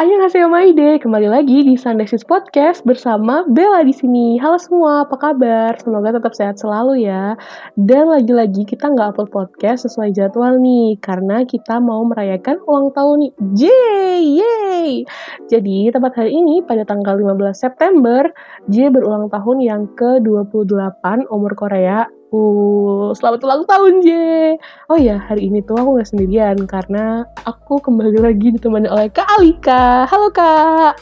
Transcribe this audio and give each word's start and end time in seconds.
Ayo 0.00 0.16
Day, 0.72 0.96
kembali 0.96 1.28
lagi 1.28 1.60
di 1.60 1.76
Sunday 1.76 2.08
Sis 2.08 2.24
Podcast 2.24 2.80
bersama 2.88 3.44
Bella 3.44 3.84
di 3.84 3.92
sini. 3.92 4.40
Halo 4.40 4.56
semua, 4.56 5.04
apa 5.04 5.12
kabar? 5.20 5.76
Semoga 5.76 6.16
tetap 6.16 6.32
sehat 6.32 6.56
selalu 6.56 7.04
ya. 7.04 7.36
Dan 7.76 8.08
lagi-lagi 8.08 8.64
kita 8.64 8.88
nggak 8.96 9.12
upload 9.12 9.28
podcast 9.28 9.84
sesuai 9.84 10.16
jadwal 10.16 10.56
nih, 10.56 10.96
karena 11.04 11.44
kita 11.44 11.84
mau 11.84 12.00
merayakan 12.08 12.64
ulang 12.64 12.96
tahun 12.96 13.28
nih. 13.28 13.32
Yeay, 13.60 14.22
yeay! 14.40 14.90
Jadi, 15.52 15.92
tepat 15.92 16.16
hari 16.16 16.32
ini 16.32 16.64
pada 16.64 16.88
tanggal 16.88 17.20
15 17.20 17.52
September, 17.52 18.24
J 18.72 18.88
berulang 18.88 19.28
tahun 19.28 19.60
yang 19.60 19.84
ke-28 20.00 21.28
umur 21.28 21.52
Korea 21.52 22.08
Uh, 22.30 23.10
selamat 23.18 23.42
ulang 23.42 23.62
tahun, 23.66 24.06
J. 24.06 24.08
Oh 24.86 24.94
ya, 24.94 25.18
hari 25.18 25.50
ini 25.50 25.66
tuh 25.66 25.74
aku 25.74 25.98
gak 25.98 26.14
sendirian 26.14 26.62
karena 26.62 27.26
aku 27.42 27.82
kembali 27.82 28.22
lagi 28.22 28.54
ditemani 28.54 28.86
oleh 28.86 29.10
Kak 29.10 29.26
Alika. 29.34 30.06
Halo, 30.06 30.30
Kak. 30.30 30.94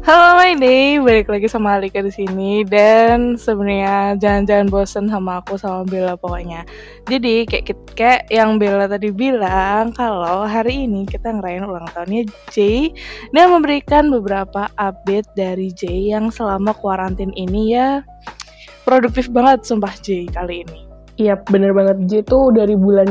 Halo 0.00 0.40
My 0.40 0.56
Day, 0.56 0.96
balik 0.96 1.28
lagi 1.28 1.44
sama 1.52 1.76
Alika 1.76 2.00
di 2.00 2.08
sini 2.08 2.64
dan 2.64 3.36
sebenarnya 3.36 4.16
jangan-jangan 4.16 4.72
bosen 4.72 5.12
sama 5.12 5.44
aku 5.44 5.60
sama 5.60 5.84
Bella 5.84 6.16
pokoknya. 6.16 6.64
Jadi 7.04 7.44
kayak 7.44 7.76
kayak 7.92 8.22
yang 8.32 8.56
Bella 8.56 8.88
tadi 8.88 9.12
bilang 9.12 9.92
kalau 9.92 10.48
hari 10.48 10.88
ini 10.88 11.04
kita 11.04 11.36
ngerayain 11.36 11.68
ulang 11.68 11.84
tahunnya 11.92 12.32
J 12.48 12.88
dan 13.36 13.52
memberikan 13.52 14.08
beberapa 14.08 14.72
update 14.80 15.28
dari 15.36 15.68
J 15.76 16.16
yang 16.16 16.32
selama 16.32 16.72
kuarantin 16.72 17.36
ini 17.36 17.76
ya 17.76 18.00
produktif 18.84 19.28
banget 19.30 19.64
sumpah 19.66 19.92
J 20.00 20.28
kali 20.32 20.64
ini. 20.64 20.90
Iya 21.20 21.36
bener 21.52 21.76
banget. 21.76 22.08
J 22.08 22.12
tuh 22.24 22.48
dari 22.48 22.72
bulan 22.72 23.04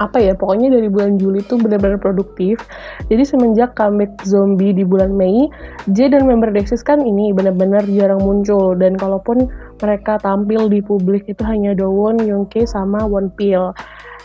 apa 0.00 0.16
ya 0.16 0.32
pokoknya 0.32 0.72
dari 0.72 0.88
bulan 0.88 1.20
Juli 1.20 1.44
tuh 1.44 1.60
bener-bener 1.60 2.00
produktif. 2.00 2.64
Jadi 3.12 3.28
semenjak 3.28 3.76
comeback 3.76 4.16
zombie 4.24 4.72
di 4.72 4.88
bulan 4.88 5.12
Mei 5.12 5.52
J 5.92 6.16
dan 6.16 6.24
member 6.24 6.48
Dexys 6.48 6.80
kan 6.80 7.04
ini 7.04 7.28
bener-bener 7.36 7.84
jarang 7.92 8.24
muncul. 8.24 8.72
Dan 8.72 8.96
kalaupun 8.96 9.52
mereka 9.84 10.16
tampil 10.24 10.72
di 10.72 10.80
publik 10.80 11.28
itu 11.28 11.44
hanya 11.44 11.76
Dowon, 11.76 12.24
Youngke 12.24 12.64
sama 12.64 13.04
One 13.04 13.28
Pill 13.36 13.76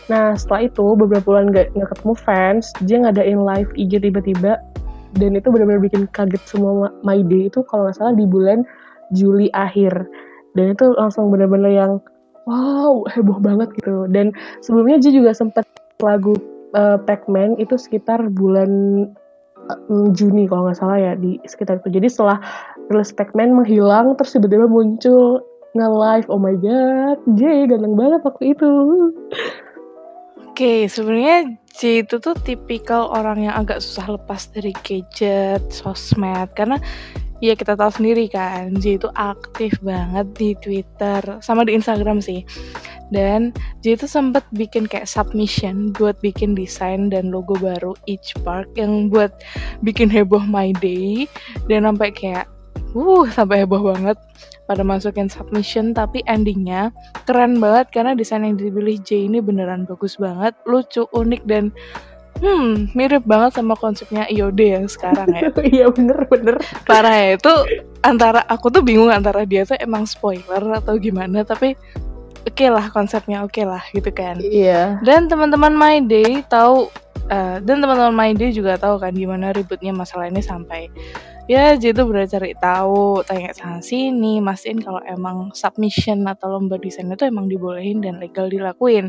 nah 0.08 0.32
setelah 0.32 0.72
itu 0.72 0.96
beberapa 0.96 1.20
bulan 1.28 1.52
gak, 1.52 1.68
gak 1.76 1.92
ketemu 1.92 2.14
fans 2.16 2.72
J 2.88 3.04
ngadain 3.04 3.44
live 3.44 3.68
IG 3.76 4.00
tiba-tiba. 4.00 4.56
Dan 5.20 5.36
itu 5.36 5.52
bener-bener 5.52 5.84
bikin 5.84 6.08
kaget 6.16 6.40
semua 6.48 6.88
My 7.04 7.20
Day 7.24 7.52
itu 7.52 7.60
kalau 7.64 7.88
nggak 7.88 7.96
salah 7.96 8.16
di 8.16 8.24
bulan 8.24 8.64
Juli 9.12 9.52
akhir 9.52 10.08
dan 10.56 10.72
itu 10.72 10.86
langsung 10.96 11.28
bener-bener 11.28 11.72
yang 11.72 11.92
wow 12.48 13.04
heboh 13.12 13.38
banget 13.42 13.68
gitu. 13.80 14.08
Dan 14.08 14.32
sebelumnya 14.64 14.96
Ji 15.02 15.12
juga 15.12 15.36
sempat 15.36 15.68
lagu 16.00 16.34
uh, 16.72 16.96
Pac-Man 17.04 17.60
itu 17.60 17.76
sekitar 17.76 18.32
bulan 18.32 18.70
uh, 19.68 20.08
Juni 20.16 20.48
kalau 20.48 20.68
nggak 20.68 20.78
salah 20.80 20.96
ya 20.96 21.12
di 21.18 21.36
sekitar 21.44 21.84
itu. 21.84 22.00
Jadi 22.00 22.08
setelah 22.08 22.40
rilis 22.88 23.12
Pac-Man 23.12 23.52
menghilang 23.52 24.16
terus 24.16 24.32
tiba-tiba 24.32 24.64
muncul 24.64 25.44
nge-live. 25.76 26.26
Oh 26.32 26.40
my 26.40 26.56
god 26.56 27.20
J 27.36 27.68
ganteng 27.68 27.94
banget 27.94 28.20
waktu 28.24 28.56
itu. 28.56 28.72
Oke, 30.48 30.66
okay, 30.66 30.80
sebenarnya 30.90 31.54
J 31.70 32.02
itu 32.02 32.18
tuh 32.18 32.34
tipikal 32.34 33.06
orang 33.14 33.46
yang 33.46 33.54
agak 33.54 33.78
susah 33.78 34.18
lepas 34.18 34.50
dari 34.50 34.74
gadget, 34.82 35.62
sosmed, 35.70 36.50
karena 36.58 36.82
ya 37.38 37.54
kita 37.54 37.78
tahu 37.78 37.90
sendiri 37.90 38.26
kan 38.26 38.74
J 38.82 38.98
itu 38.98 39.08
aktif 39.14 39.78
banget 39.82 40.26
di 40.34 40.54
Twitter 40.58 41.22
sama 41.42 41.62
di 41.62 41.74
Instagram 41.78 42.18
sih. 42.18 42.42
Dan 43.08 43.56
J 43.80 43.96
itu 43.96 44.06
sempat 44.10 44.44
bikin 44.52 44.84
kayak 44.84 45.08
submission 45.08 45.96
buat 45.96 46.18
bikin 46.20 46.52
desain 46.52 47.08
dan 47.08 47.32
logo 47.32 47.56
baru 47.56 47.96
Each 48.04 48.36
Park 48.44 48.68
yang 48.76 49.08
buat 49.08 49.32
bikin 49.80 50.12
heboh 50.12 50.44
My 50.44 50.76
Day. 50.76 51.24
Dan 51.70 51.88
sampai 51.88 52.12
kayak 52.12 52.46
uh 52.92 53.26
sampai 53.32 53.64
heboh 53.64 53.80
banget 53.80 54.18
pada 54.68 54.84
masukin 54.84 55.32
submission. 55.32 55.96
Tapi 55.96 56.20
endingnya 56.28 56.92
keren 57.24 57.56
banget 57.62 57.88
karena 57.94 58.12
desain 58.12 58.44
yang 58.44 58.60
dipilih 58.60 59.00
J 59.00 59.30
ini 59.30 59.40
beneran 59.40 59.88
bagus 59.88 60.20
banget 60.20 60.52
lucu 60.68 61.08
unik 61.16 61.42
dan 61.48 61.72
Hmm, 62.38 62.86
mirip 62.94 63.26
banget 63.26 63.58
sama 63.58 63.74
konsepnya 63.74 64.30
IOD 64.30 64.60
yang 64.62 64.86
sekarang 64.86 65.28
ya. 65.34 65.50
Iya 65.74 65.86
bener-bener. 65.90 66.56
Parah 66.86 67.14
ya, 67.14 67.28
itu 67.34 67.52
antara 68.06 68.46
aku 68.46 68.70
tuh 68.70 68.82
bingung 68.82 69.10
antara 69.10 69.42
dia 69.42 69.66
tuh 69.66 69.74
emang 69.82 70.06
spoiler 70.06 70.62
atau 70.78 70.94
gimana, 70.96 71.42
tapi 71.42 71.74
oke 72.46 72.54
okay 72.54 72.70
lah 72.70 72.86
konsepnya 72.94 73.42
oke 73.42 73.52
okay 73.54 73.64
lah 73.66 73.82
gitu 73.90 74.10
kan. 74.14 74.38
Iya. 74.38 75.02
Dan 75.02 75.26
teman-teman 75.26 75.74
My 75.74 75.98
Day 75.98 76.46
tahu 76.46 76.86
uh, 77.28 77.56
dan 77.62 77.76
teman-teman 77.82 78.14
My 78.14 78.32
Day 78.34 78.54
juga 78.54 78.78
tahu 78.78 79.02
kan 79.02 79.12
gimana 79.14 79.52
ributnya 79.52 79.90
masalah 79.90 80.30
ini 80.30 80.40
sampai 80.40 80.88
ya 81.48 81.72
jadi 81.80 81.96
tuh 81.96 82.12
bener 82.12 82.28
cari 82.28 82.52
tahu 82.60 83.24
tanya 83.24 83.56
sana 83.56 83.80
sini 83.80 84.36
mastiin 84.36 84.84
kalau 84.84 85.00
emang 85.08 85.48
submission 85.56 86.28
atau 86.28 86.60
lomba 86.60 86.76
desain 86.76 87.08
itu 87.08 87.24
emang 87.24 87.48
dibolehin 87.48 88.04
dan 88.04 88.20
legal 88.20 88.52
dilakuin 88.52 89.08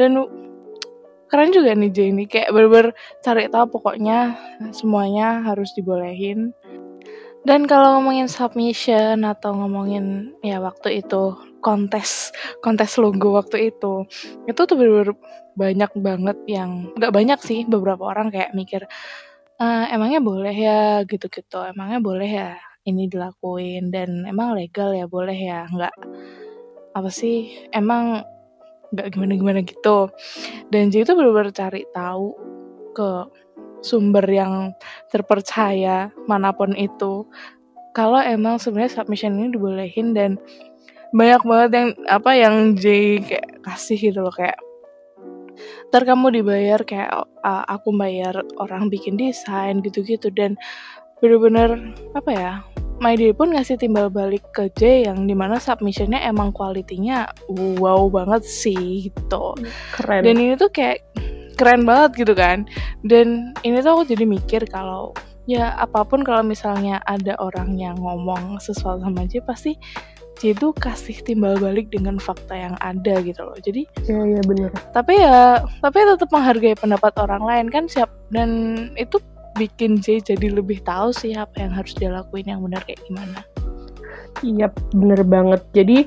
dan 0.00 0.24
keren 1.36 1.52
juga 1.52 1.76
nih 1.76 1.92
Jay 1.92 2.08
ini. 2.08 2.24
Kayak 2.24 2.48
bener-bener 2.56 2.88
cari 3.20 3.44
tahu 3.52 3.76
pokoknya 3.76 4.40
semuanya 4.72 5.44
harus 5.44 5.68
dibolehin. 5.76 6.56
Dan 7.44 7.68
kalau 7.68 8.00
ngomongin 8.00 8.24
submission 8.24 9.20
atau 9.20 9.52
ngomongin 9.52 10.32
ya 10.40 10.64
waktu 10.64 11.04
itu 11.04 11.36
kontes 11.60 12.32
kontes 12.64 12.96
logo 12.96 13.36
waktu 13.38 13.70
itu 13.70 14.02
itu 14.48 14.60
tuh 14.66 14.74
bener-bener 14.74 15.14
banyak 15.54 15.92
banget 16.00 16.38
yang 16.50 16.90
nggak 16.98 17.14
banyak 17.14 17.38
sih 17.44 17.62
beberapa 17.68 18.02
orang 18.02 18.34
kayak 18.34 18.50
mikir 18.50 18.88
e, 19.60 19.66
emangnya 19.92 20.24
boleh 20.24 20.56
ya? 20.56 21.04
gitu-gitu. 21.04 21.60
Emangnya 21.68 22.00
boleh 22.00 22.30
ya 22.32 22.50
ini 22.88 23.12
dilakuin? 23.12 23.92
Dan 23.92 24.24
emang 24.24 24.56
legal 24.56 24.96
ya? 24.96 25.04
Boleh 25.04 25.36
ya? 25.36 25.68
Nggak. 25.68 25.94
Apa 26.96 27.12
sih? 27.12 27.68
Emang 27.76 28.24
nggak 28.92 29.08
gimana-gimana 29.14 29.60
gitu. 29.66 30.10
Dan 30.70 30.90
jadi 30.92 31.06
itu 31.06 31.12
benar-benar 31.16 31.52
cari 31.54 31.82
tahu 31.94 32.26
ke 32.96 33.10
sumber 33.84 34.24
yang 34.26 34.72
terpercaya 35.12 36.10
mana 36.26 36.50
pun 36.54 36.74
itu. 36.74 37.26
Kalau 37.96 38.20
emang 38.20 38.60
sebenarnya 38.60 39.00
submission 39.00 39.40
ini 39.40 39.56
dibolehin 39.56 40.12
dan 40.12 40.36
banyak 41.16 41.42
banget 41.48 41.70
yang 41.72 41.88
apa 42.12 42.30
yang 42.36 42.54
J 42.76 42.84
kayak 43.24 43.48
kasih 43.64 43.96
gitu 43.96 44.20
loh 44.20 44.34
kayak 44.34 44.58
ntar 45.88 46.04
kamu 46.04 46.42
dibayar 46.42 46.82
kayak 46.84 47.08
uh, 47.40 47.64
aku 47.64 47.94
bayar 47.96 48.44
orang 48.60 48.92
bikin 48.92 49.16
desain 49.16 49.80
gitu-gitu. 49.80 50.28
Dan 50.34 50.60
bener-bener 51.20 51.96
apa 52.12 52.30
ya 52.32 52.52
My 52.96 53.12
Day 53.12 53.36
pun 53.36 53.52
ngasih 53.52 53.76
timbal 53.76 54.08
balik 54.08 54.40
ke 54.56 54.72
J 54.72 55.04
yang 55.04 55.28
di 55.28 55.36
mana 55.36 55.60
submissionnya 55.60 56.16
emang 56.24 56.48
kualitinya 56.56 57.28
wow 57.52 58.08
banget 58.08 58.40
sih 58.48 59.12
gitu. 59.12 59.52
Keren. 59.92 60.24
Dan 60.24 60.40
ini 60.40 60.56
tuh 60.56 60.72
kayak 60.72 61.04
keren 61.60 61.84
banget 61.84 62.24
gitu 62.24 62.32
kan. 62.32 62.64
Dan 63.04 63.52
ini 63.68 63.84
tuh 63.84 64.00
aku 64.00 64.16
jadi 64.16 64.24
mikir 64.24 64.64
kalau 64.72 65.12
ya 65.44 65.76
apa 65.76 66.08
pun 66.08 66.24
kalau 66.24 66.40
misalnya 66.40 67.04
ada 67.04 67.36
orang 67.36 67.76
yang 67.76 68.00
ngomong 68.00 68.56
sesuatu 68.64 69.04
sama 69.04 69.28
J 69.28 69.44
pasti 69.44 69.76
J 70.40 70.56
itu 70.56 70.72
kasih 70.72 71.20
timbal 71.20 71.60
balik 71.60 71.92
dengan 71.92 72.16
fakta 72.16 72.56
yang 72.56 72.80
ada 72.80 73.20
gitu 73.20 73.44
loh. 73.44 73.56
Jadi 73.60 73.84
Iya 74.08 74.36
iya 74.36 74.42
benar. 74.44 74.72
Tapi 74.96 75.20
ya 75.20 75.60
tapi 75.84 76.00
tetap 76.00 76.32
menghargai 76.32 76.76
pendapat 76.80 77.12
orang 77.20 77.44
lain 77.44 77.66
kan 77.68 77.92
siap 77.92 78.08
dan 78.32 78.48
itu 78.96 79.20
bikin 79.56 79.98
J 80.00 80.22
jadi 80.22 80.52
lebih 80.52 80.84
tahu 80.84 81.10
sih 81.10 81.34
apa 81.34 81.64
yang 81.64 81.72
harus 81.72 81.92
dia 81.96 82.12
lakuin 82.12 82.46
yang 82.46 82.60
benar 82.62 82.84
kayak 82.84 83.00
gimana. 83.08 83.40
Iya 84.44 84.68
bener 84.92 85.20
banget. 85.24 85.60
Jadi 85.72 86.04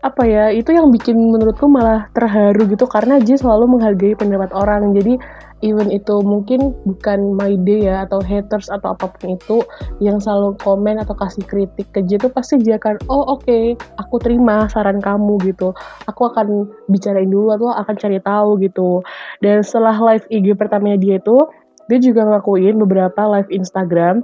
apa 0.00 0.24
ya 0.24 0.48
itu 0.48 0.72
yang 0.72 0.88
bikin 0.88 1.16
menurutku 1.16 1.68
malah 1.68 2.08
terharu 2.16 2.64
gitu 2.68 2.88
karena 2.88 3.20
J 3.20 3.40
selalu 3.40 3.76
menghargai 3.76 4.16
pendapat 4.16 4.52
orang. 4.52 4.92
Jadi 4.96 5.16
even 5.60 5.92
itu 5.92 6.24
mungkin 6.24 6.72
bukan 6.88 7.36
my 7.36 7.56
day 7.68 7.88
ya 7.88 8.08
atau 8.08 8.20
haters 8.24 8.72
atau 8.72 8.96
apa 8.96 9.12
pun 9.12 9.36
itu 9.36 9.60
yang 10.00 10.16
selalu 10.20 10.56
komen 10.60 11.00
atau 11.00 11.12
kasih 11.16 11.44
kritik 11.44 11.88
ke 11.92 12.00
J 12.04 12.16
itu 12.20 12.28
pasti 12.32 12.60
dia 12.60 12.80
akan 12.80 12.96
oh 13.12 13.36
oke 13.36 13.44
okay, 13.44 13.76
aku 14.00 14.16
terima 14.20 14.66
saran 14.72 14.98
kamu 15.00 15.36
gitu 15.44 15.76
aku 16.08 16.32
akan 16.32 16.68
bicarain 16.88 17.28
dulu 17.28 17.52
atau 17.52 17.72
akan 17.76 17.94
cari 17.96 18.18
tahu 18.24 18.56
gitu 18.64 19.04
dan 19.44 19.60
setelah 19.60 19.96
live 20.00 20.24
IG 20.32 20.56
pertamanya 20.56 20.96
dia 20.96 21.20
itu 21.20 21.44
dia 21.90 21.98
juga 21.98 22.22
ngakuin 22.22 22.78
beberapa 22.78 23.26
live 23.34 23.50
Instagram 23.50 24.22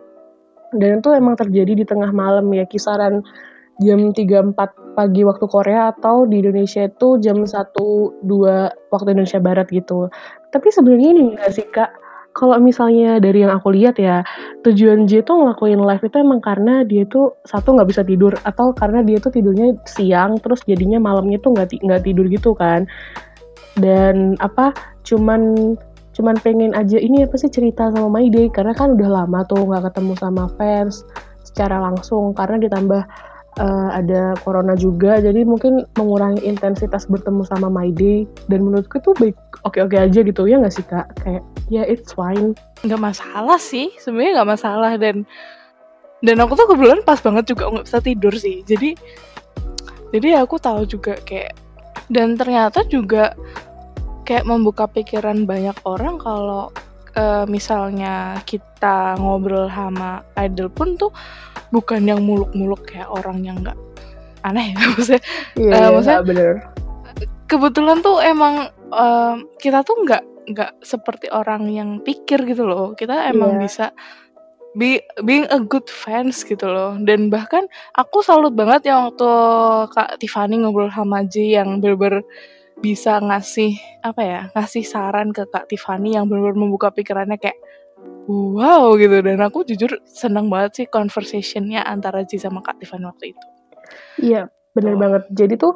dan 0.78 1.02
itu 1.02 1.10
emang 1.10 1.34
terjadi 1.34 1.74
di 1.74 1.84
tengah 1.84 2.14
malam 2.14 2.46
ya 2.54 2.62
kisaran 2.66 3.26
jam 3.82 4.14
3-4 4.14 4.56
pagi 4.96 5.22
waktu 5.26 5.44
Korea 5.50 5.92
atau 5.92 6.24
di 6.24 6.40
Indonesia 6.40 6.88
itu 6.88 7.20
jam 7.20 7.44
1-2 7.44 8.24
waktu 8.88 9.08
Indonesia 9.12 9.40
Barat 9.42 9.68
gitu. 9.68 10.08
Tapi 10.48 10.68
sebenarnya 10.72 11.12
ini 11.12 11.22
enggak 11.36 11.50
sih 11.52 11.66
kak, 11.68 11.92
kalau 12.32 12.56
misalnya 12.60 13.20
dari 13.20 13.44
yang 13.44 13.52
aku 13.52 13.72
lihat 13.72 14.00
ya, 14.00 14.24
tujuan 14.64 15.04
J 15.04 15.24
itu 15.24 15.32
ngelakuin 15.32 15.80
live 15.80 16.04
itu 16.04 16.16
emang 16.20 16.40
karena 16.40 16.84
dia 16.84 17.04
tuh 17.08 17.36
satu 17.44 17.76
nggak 17.76 17.88
bisa 17.92 18.02
tidur 18.04 18.32
atau 18.44 18.72
karena 18.72 19.04
dia 19.04 19.20
tuh 19.20 19.32
tidurnya 19.32 19.76
siang 19.84 20.40
terus 20.40 20.64
jadinya 20.64 20.96
malamnya 20.96 21.36
tuh 21.40 21.52
nggak 21.56 21.76
nggak 21.80 22.02
tidur 22.04 22.24
gitu 22.32 22.56
kan. 22.56 22.88
Dan 23.76 24.40
apa 24.40 24.72
cuman 25.04 25.76
cuman 26.16 26.40
pengen 26.40 26.72
aja 26.72 26.96
ini 26.96 27.28
apa 27.28 27.36
sih 27.36 27.52
cerita 27.52 27.92
sama 27.92 28.08
Day? 28.32 28.48
Karena 28.48 28.72
kan 28.72 28.96
udah 28.96 29.08
lama 29.22 29.44
tuh 29.44 29.68
nggak 29.68 29.92
ketemu 29.92 30.12
sama 30.16 30.48
fans 30.56 31.04
secara 31.44 31.76
langsung 31.78 32.32
karena 32.32 32.56
ditambah 32.64 33.04
uh, 33.60 33.90
ada 33.92 34.36
corona 34.40 34.72
juga. 34.76 35.20
Jadi 35.20 35.44
mungkin 35.44 35.84
mengurangi 36.00 36.44
intensitas 36.44 37.08
bertemu 37.08 37.44
sama 37.48 37.68
day. 37.92 38.24
Dan 38.48 38.64
menurutku 38.64 39.00
itu 39.00 39.12
baik 39.16 39.36
oke-oke 39.64 39.96
aja 39.96 40.20
gitu 40.24 40.48
ya 40.48 40.60
nggak 40.60 40.74
sih 40.74 40.84
kak? 40.88 41.06
Kayak 41.20 41.42
ya 41.68 41.82
yeah, 41.82 41.84
it's 41.84 42.12
fine. 42.16 42.56
Nggak 42.84 43.00
masalah 43.12 43.60
sih 43.60 43.92
sebenarnya 44.00 44.42
nggak 44.42 44.50
masalah. 44.56 44.92
Dan 44.96 45.28
dan 46.24 46.36
aku 46.40 46.56
tuh 46.56 46.66
kebetulan 46.72 47.04
pas 47.04 47.20
banget 47.20 47.44
juga 47.52 47.68
nggak 47.72 47.86
bisa 47.88 48.00
tidur 48.00 48.34
sih. 48.36 48.64
Jadi 48.64 48.96
jadi 50.14 50.40
aku 50.40 50.56
tahu 50.56 50.88
juga 50.88 51.18
kayak 51.26 51.52
dan 52.06 52.38
ternyata 52.38 52.86
juga 52.86 53.34
kayak 54.26 54.44
membuka 54.44 54.90
pikiran 54.90 55.46
banyak 55.46 55.78
orang 55.86 56.18
kalau 56.18 56.74
uh, 57.14 57.46
misalnya 57.46 58.42
kita 58.42 59.14
ngobrol 59.22 59.70
sama 59.70 60.26
idol 60.42 60.68
pun 60.68 60.98
tuh 60.98 61.14
bukan 61.70 62.02
yang 62.04 62.22
muluk-muluk 62.26 62.82
kayak 62.90 63.06
orang 63.06 63.42
yang 63.46 63.56
nggak 63.62 63.78
aneh 64.42 64.74
ya 64.74 64.78
maksudnya 64.92 65.22
iya, 65.54 65.74
uh, 65.78 65.90
maksudnya 65.94 66.22
bener. 66.22 66.54
kebetulan 67.46 67.98
tuh 68.04 68.18
emang 68.22 68.70
uh, 68.92 69.38
kita 69.62 69.82
tuh 69.82 69.96
nggak 70.04 70.22
nggak 70.46 70.72
seperti 70.82 71.26
orang 71.34 71.66
yang 71.70 71.98
pikir 72.02 72.42
gitu 72.46 72.66
loh 72.66 72.94
kita 72.94 73.30
emang 73.30 73.58
yeah. 73.58 73.62
bisa 73.66 73.86
be 74.76 75.00
being 75.24 75.48
a 75.50 75.58
good 75.58 75.88
fans 75.88 76.44
gitu 76.44 76.68
loh 76.68 76.94
dan 77.02 77.32
bahkan 77.32 77.64
aku 77.96 78.20
salut 78.20 78.52
banget 78.52 78.92
yang 78.92 79.10
waktu 79.10 79.30
kak 79.90 80.20
Tiffany 80.20 80.60
ngobrol 80.60 80.92
sama 80.92 81.24
J 81.24 81.58
yang 81.58 81.80
berber 81.80 82.22
bisa 82.76 83.18
ngasih 83.24 83.76
apa 84.04 84.22
ya 84.22 84.40
ngasih 84.52 84.84
saran 84.84 85.32
ke 85.32 85.48
kak 85.48 85.66
Tiffany 85.72 86.14
yang 86.14 86.28
benar-benar 86.28 86.60
membuka 86.60 86.92
pikirannya 86.92 87.40
kayak 87.40 87.56
wow 88.26 88.94
gitu 88.98 89.22
dan 89.22 89.38
aku 89.40 89.62
jujur 89.64 90.02
senang 90.04 90.50
banget 90.50 90.82
sih 90.82 90.86
conversationnya 90.90 91.86
antara 91.86 92.26
Ji 92.26 92.42
sama 92.42 92.60
Kak 92.60 92.82
Tiffany 92.82 93.06
waktu 93.06 93.32
itu. 93.34 93.46
Iya, 94.22 94.50
bener 94.74 94.94
oh. 94.96 95.00
banget. 95.00 95.22
Jadi 95.30 95.54
tuh 95.58 95.72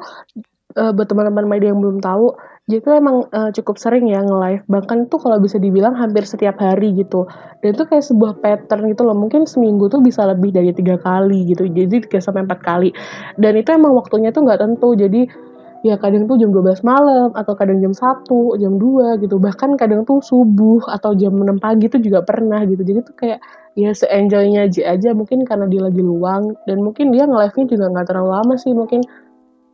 uh, 0.75 0.91
buat 0.91 1.07
teman-teman 1.07 1.47
media 1.47 1.71
yang 1.71 1.79
belum 1.79 2.03
tahu, 2.03 2.35
Ji 2.67 2.83
tuh 2.83 2.99
emang 2.99 3.27
uh, 3.31 3.49
cukup 3.55 3.79
sering 3.79 4.11
ya 4.11 4.19
nge-live. 4.19 4.67
Bahkan 4.67 5.07
tuh 5.07 5.19
kalau 5.23 5.39
bisa 5.39 5.57
dibilang 5.57 5.95
hampir 5.95 6.27
setiap 6.27 6.59
hari 6.59 6.91
gitu. 6.95 7.25
Dan 7.63 7.75
itu 7.75 7.83
kayak 7.87 8.03
sebuah 8.03 8.33
pattern 8.43 8.91
gitu 8.91 9.07
loh. 9.07 9.15
Mungkin 9.15 9.47
seminggu 9.47 9.87
tuh 9.87 10.03
bisa 10.03 10.27
lebih 10.27 10.51
dari 10.51 10.75
tiga 10.75 10.99
kali 10.99 11.47
gitu. 11.47 11.67
Jadi 11.71 12.03
tiga 12.07 12.19
sampai 12.19 12.43
empat 12.43 12.59
kali. 12.61 12.91
Dan 13.39 13.55
itu 13.55 13.71
emang 13.71 13.95
waktunya 13.95 14.35
tuh 14.35 14.43
nggak 14.43 14.59
tentu. 14.59 14.91
Jadi 14.93 15.50
ya 15.81 15.97
kadang 15.97 16.29
tuh 16.29 16.37
jam 16.37 16.53
12 16.53 16.85
malam 16.85 17.33
atau 17.33 17.53
kadang 17.57 17.81
jam 17.81 17.93
1, 17.93 18.29
jam 18.61 18.73
2 18.77 19.21
gitu. 19.21 19.35
Bahkan 19.41 19.77
kadang 19.81 20.05
tuh 20.05 20.21
subuh 20.21 20.81
atau 20.89 21.17
jam 21.17 21.33
6 21.33 21.57
pagi 21.57 21.89
tuh 21.89 22.01
juga 22.01 22.21
pernah 22.21 22.61
gitu. 22.65 22.81
Jadi 22.85 22.99
tuh 23.01 23.15
kayak 23.17 23.39
ya 23.73 23.89
se-enjoynya 23.95 24.69
aja, 24.69 24.93
aja 24.93 25.09
mungkin 25.17 25.47
karena 25.47 25.65
dia 25.65 25.81
lagi 25.81 26.03
luang 26.03 26.53
dan 26.67 26.83
mungkin 26.85 27.09
dia 27.15 27.25
nge-live-nya 27.25 27.65
juga 27.71 27.85
nggak 27.97 28.05
terlalu 28.11 28.29
lama 28.29 28.53
sih 28.59 28.73
mungkin 28.75 29.01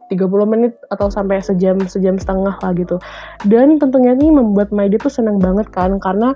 30 0.08 0.24
menit 0.48 0.74
atau 0.88 1.12
sampai 1.12 1.44
sejam 1.44 1.76
sejam 1.84 2.16
setengah 2.16 2.56
lah 2.56 2.72
gitu. 2.78 2.96
Dan 3.44 3.76
tentunya 3.76 4.16
ini 4.16 4.32
membuat 4.32 4.72
Day 4.72 4.96
tuh 4.96 5.12
seneng 5.12 5.44
banget 5.44 5.68
kan 5.76 6.00
karena 6.00 6.32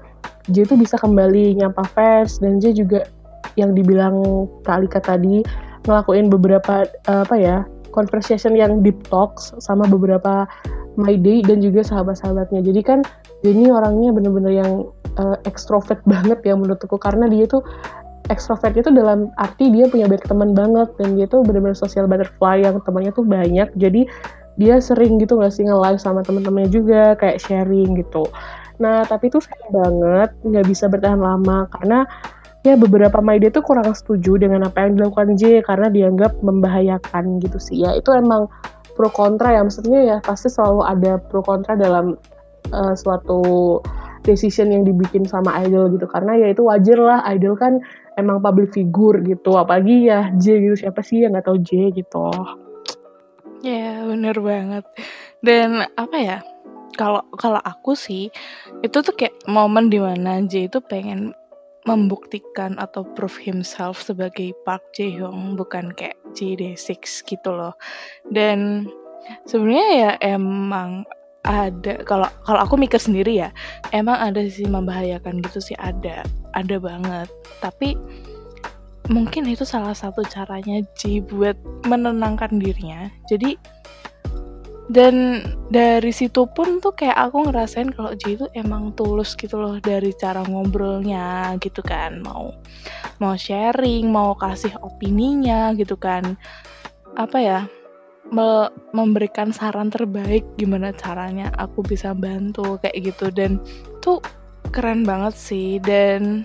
dia 0.51 0.67
tuh 0.67 0.75
bisa 0.75 0.99
kembali 0.99 1.55
nyapa 1.55 1.87
fans 1.95 2.43
dan 2.43 2.59
dia 2.59 2.75
juga 2.75 3.07
yang 3.55 3.71
dibilang 3.71 4.47
Kak 4.67 4.83
Alika 4.83 4.99
tadi 4.99 5.43
ngelakuin 5.87 6.27
beberapa 6.27 6.85
uh, 7.07 7.23
apa 7.23 7.35
ya 7.39 7.57
conversation 7.91 8.55
yang 8.55 8.81
deep 8.81 8.97
talks 9.07 9.51
sama 9.59 9.87
beberapa 9.87 10.47
my 10.99 11.15
day 11.15 11.39
dan 11.43 11.63
juga 11.63 11.85
sahabat-sahabatnya. 11.85 12.63
Jadi 12.63 12.81
kan 12.83 12.99
Jenny 13.45 13.71
orangnya 13.71 14.11
bener-bener 14.11 14.53
yang 14.63 14.71
uh, 15.17 15.37
extrovert 15.47 16.01
banget 16.03 16.39
ya 16.45 16.53
menurutku 16.55 16.95
karena 16.99 17.27
dia 17.31 17.47
tuh 17.47 17.63
extrovert 18.29 18.75
itu 18.77 18.89
dalam 18.93 19.33
arti 19.41 19.67
dia 19.73 19.89
punya 19.91 20.07
banyak 20.07 20.23
teman 20.27 20.55
banget 20.55 20.87
dan 20.95 21.19
dia 21.19 21.27
tuh 21.27 21.43
bener-bener 21.43 21.75
social 21.75 22.07
butterfly 22.07 22.63
yang 22.63 22.79
temannya 22.83 23.11
tuh 23.11 23.25
banyak. 23.25 23.67
Jadi 23.75 24.07
dia 24.59 24.77
sering 24.83 25.17
gitu 25.17 25.39
nggak 25.39 25.51
sih 25.51 25.63
nge-live 25.63 25.99
sama 25.99 26.21
teman-temannya 26.27 26.69
juga 26.69 27.15
kayak 27.17 27.39
sharing 27.39 27.97
gitu. 27.97 28.27
Nah 28.83 29.07
tapi 29.07 29.31
itu 29.31 29.39
sayang 29.39 29.71
banget 29.71 30.29
nggak 30.43 30.65
bisa 30.67 30.85
bertahan 30.91 31.19
lama 31.19 31.65
karena 31.79 32.03
ya 32.61 32.77
beberapa 32.77 33.17
Day 33.21 33.49
tuh 33.49 33.65
kurang 33.65 33.89
setuju 33.93 34.37
dengan 34.37 34.69
apa 34.69 34.85
yang 34.85 34.97
dilakukan 34.97 35.37
J 35.37 35.65
karena 35.65 35.89
dianggap 35.89 36.37
membahayakan 36.45 37.41
gitu 37.41 37.57
sih. 37.57 37.81
Ya 37.81 37.97
itu 37.97 38.13
emang 38.13 38.49
pro 38.93 39.09
kontra 39.09 39.53
ya. 39.57 39.61
Maksudnya 39.65 39.99
ya 40.05 40.17
pasti 40.21 40.49
selalu 40.49 40.81
ada 40.85 41.11
pro 41.17 41.41
kontra 41.41 41.73
dalam 41.73 42.17
uh, 42.69 42.93
suatu 42.93 43.81
decision 44.21 44.69
yang 44.69 44.85
dibikin 44.85 45.25
sama 45.25 45.57
idol 45.65 45.89
gitu. 45.89 46.05
Karena 46.05 46.37
ya 46.37 46.53
itu 46.53 46.61
wajar 46.69 46.97
lah 47.01 47.19
idol 47.33 47.57
kan 47.57 47.81
emang 48.21 48.37
public 48.45 48.69
figure 48.77 49.17
gitu. 49.25 49.57
Apalagi 49.57 50.09
ya 50.09 50.29
J 50.37 50.61
gitu. 50.61 50.75
Siapa 50.85 51.01
sih 51.01 51.25
yang 51.25 51.33
nggak 51.33 51.49
tahu 51.49 51.57
J 51.65 51.97
gitu? 51.97 52.29
Ya 53.61 53.73
yeah, 53.73 53.95
bener 54.05 54.37
banget. 54.37 54.85
Dan 55.41 55.89
apa 55.97 56.17
ya 56.21 56.37
kalau 56.93 57.25
kalau 57.41 57.57
aku 57.65 57.97
sih 57.97 58.29
itu 58.85 58.97
tuh 59.01 59.13
kayak 59.17 59.33
momen 59.49 59.89
di 59.89 59.97
mana 59.97 60.45
J 60.45 60.69
itu 60.69 60.77
pengen 60.85 61.33
membuktikan 61.89 62.77
atau 62.77 63.01
prove 63.17 63.41
himself 63.41 63.97
sebagai 64.01 64.53
Park 64.67 64.85
Jae 64.93 65.17
Hyung 65.17 65.57
bukan 65.57 65.93
kayak 65.97 66.17
JD6 66.37 67.25
gitu 67.25 67.49
loh. 67.49 67.73
Dan 68.29 68.85
sebenarnya 69.49 69.87
ya 69.91 70.11
emang 70.21 71.05
ada 71.41 72.05
kalau 72.05 72.29
kalau 72.45 72.59
aku 72.61 72.77
mikir 72.77 73.01
sendiri 73.01 73.33
ya 73.33 73.49
emang 73.97 74.13
ada 74.13 74.45
sih 74.45 74.69
membahayakan 74.69 75.41
gitu 75.41 75.57
sih 75.57 75.77
ada 75.81 76.21
ada 76.53 76.77
banget 76.77 77.25
tapi 77.65 77.97
mungkin 79.09 79.49
itu 79.49 79.65
salah 79.65 79.97
satu 79.97 80.21
caranya 80.29 80.85
J 81.01 81.25
buat 81.25 81.57
menenangkan 81.89 82.61
dirinya 82.61 83.09
jadi 83.25 83.57
dan 84.91 85.39
dari 85.71 86.11
situ 86.11 86.43
pun 86.51 86.83
tuh 86.83 86.91
kayak 86.91 87.15
aku 87.15 87.47
ngerasain 87.47 87.95
kalau 87.95 88.11
J 88.11 88.35
itu 88.35 88.45
emang 88.51 88.91
tulus 88.99 89.39
gitu 89.39 89.55
loh 89.55 89.79
dari 89.79 90.11
cara 90.19 90.43
ngobrolnya 90.43 91.55
gitu 91.63 91.79
kan. 91.79 92.19
Mau 92.19 92.51
mau 93.23 93.33
sharing 93.39 94.11
mau 94.11 94.35
kasih 94.35 94.75
opininya 94.83 95.71
gitu 95.79 95.95
kan. 95.95 96.35
Apa 97.15 97.37
ya? 97.39 97.59
Me 98.35 98.67
memberikan 98.91 99.55
saran 99.55 99.91
terbaik 99.91 100.43
gimana 100.59 100.91
caranya 100.91 101.51
aku 101.55 101.87
bisa 101.87 102.11
bantu 102.11 102.75
kayak 102.83 103.15
gitu. 103.15 103.31
Dan 103.31 103.63
tuh 104.03 104.19
keren 104.75 105.07
banget 105.07 105.35
sih. 105.39 105.79
Dan 105.79 106.43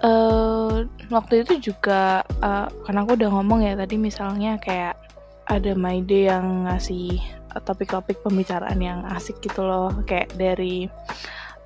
uh, 0.00 0.88
waktu 1.12 1.44
itu 1.44 1.72
juga 1.72 2.24
uh, 2.40 2.72
karena 2.88 3.04
aku 3.04 3.12
udah 3.12 3.28
ngomong 3.28 3.60
ya 3.60 3.76
tadi 3.76 4.00
misalnya 4.00 4.56
kayak 4.56 5.05
ada 5.46 5.72
Maide 5.78 6.30
yang 6.30 6.66
ngasih 6.66 7.22
eh, 7.54 7.62
topik-topik 7.62 8.20
pembicaraan 8.22 8.78
yang 8.82 9.06
asik 9.14 9.38
gitu 9.42 9.62
loh. 9.62 9.90
Kayak 10.04 10.34
dari 10.34 10.90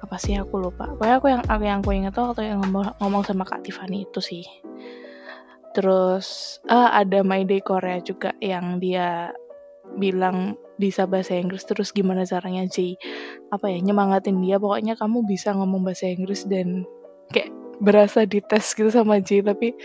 apa 0.01 0.17
sih 0.17 0.37
aku 0.37 0.57
lupa. 0.61 0.89
Pokoknya 0.97 1.17
aku 1.21 1.27
yang 1.29 1.43
aku 1.45 1.63
yang 1.65 1.79
aku 1.85 1.91
inget 1.93 2.13
tuh 2.17 2.33
waktu 2.33 2.53
yang 2.53 2.61
ngomong, 2.65 2.97
ngomong 3.01 3.23
sama 3.25 3.45
Kak 3.45 3.65
Tiffany 3.65 4.09
itu 4.09 4.21
sih. 4.21 4.45
Terus 5.77 6.59
ah, 6.67 6.91
ada 6.97 7.23
Day 7.23 7.63
Korea 7.63 8.01
juga 8.03 8.35
yang 8.41 8.81
dia 8.81 9.31
bilang 9.97 10.57
bisa 10.81 11.05
bahasa 11.05 11.37
Inggris. 11.37 11.65
Terus 11.69 11.93
gimana 11.93 12.25
caranya 12.25 12.65
J 12.69 12.97
apa 13.53 13.69
ya 13.69 13.79
nyemangatin 13.81 14.41
dia. 14.41 14.57
Pokoknya 14.57 14.97
kamu 14.97 15.29
bisa 15.29 15.53
ngomong 15.53 15.85
bahasa 15.85 16.09
Inggris 16.09 16.49
dan 16.49 16.89
kayak 17.33 17.53
berasa 17.81 18.25
dites 18.25 18.73
gitu 18.77 18.89
sama 18.93 19.21
J 19.21 19.45
tapi 19.45 19.77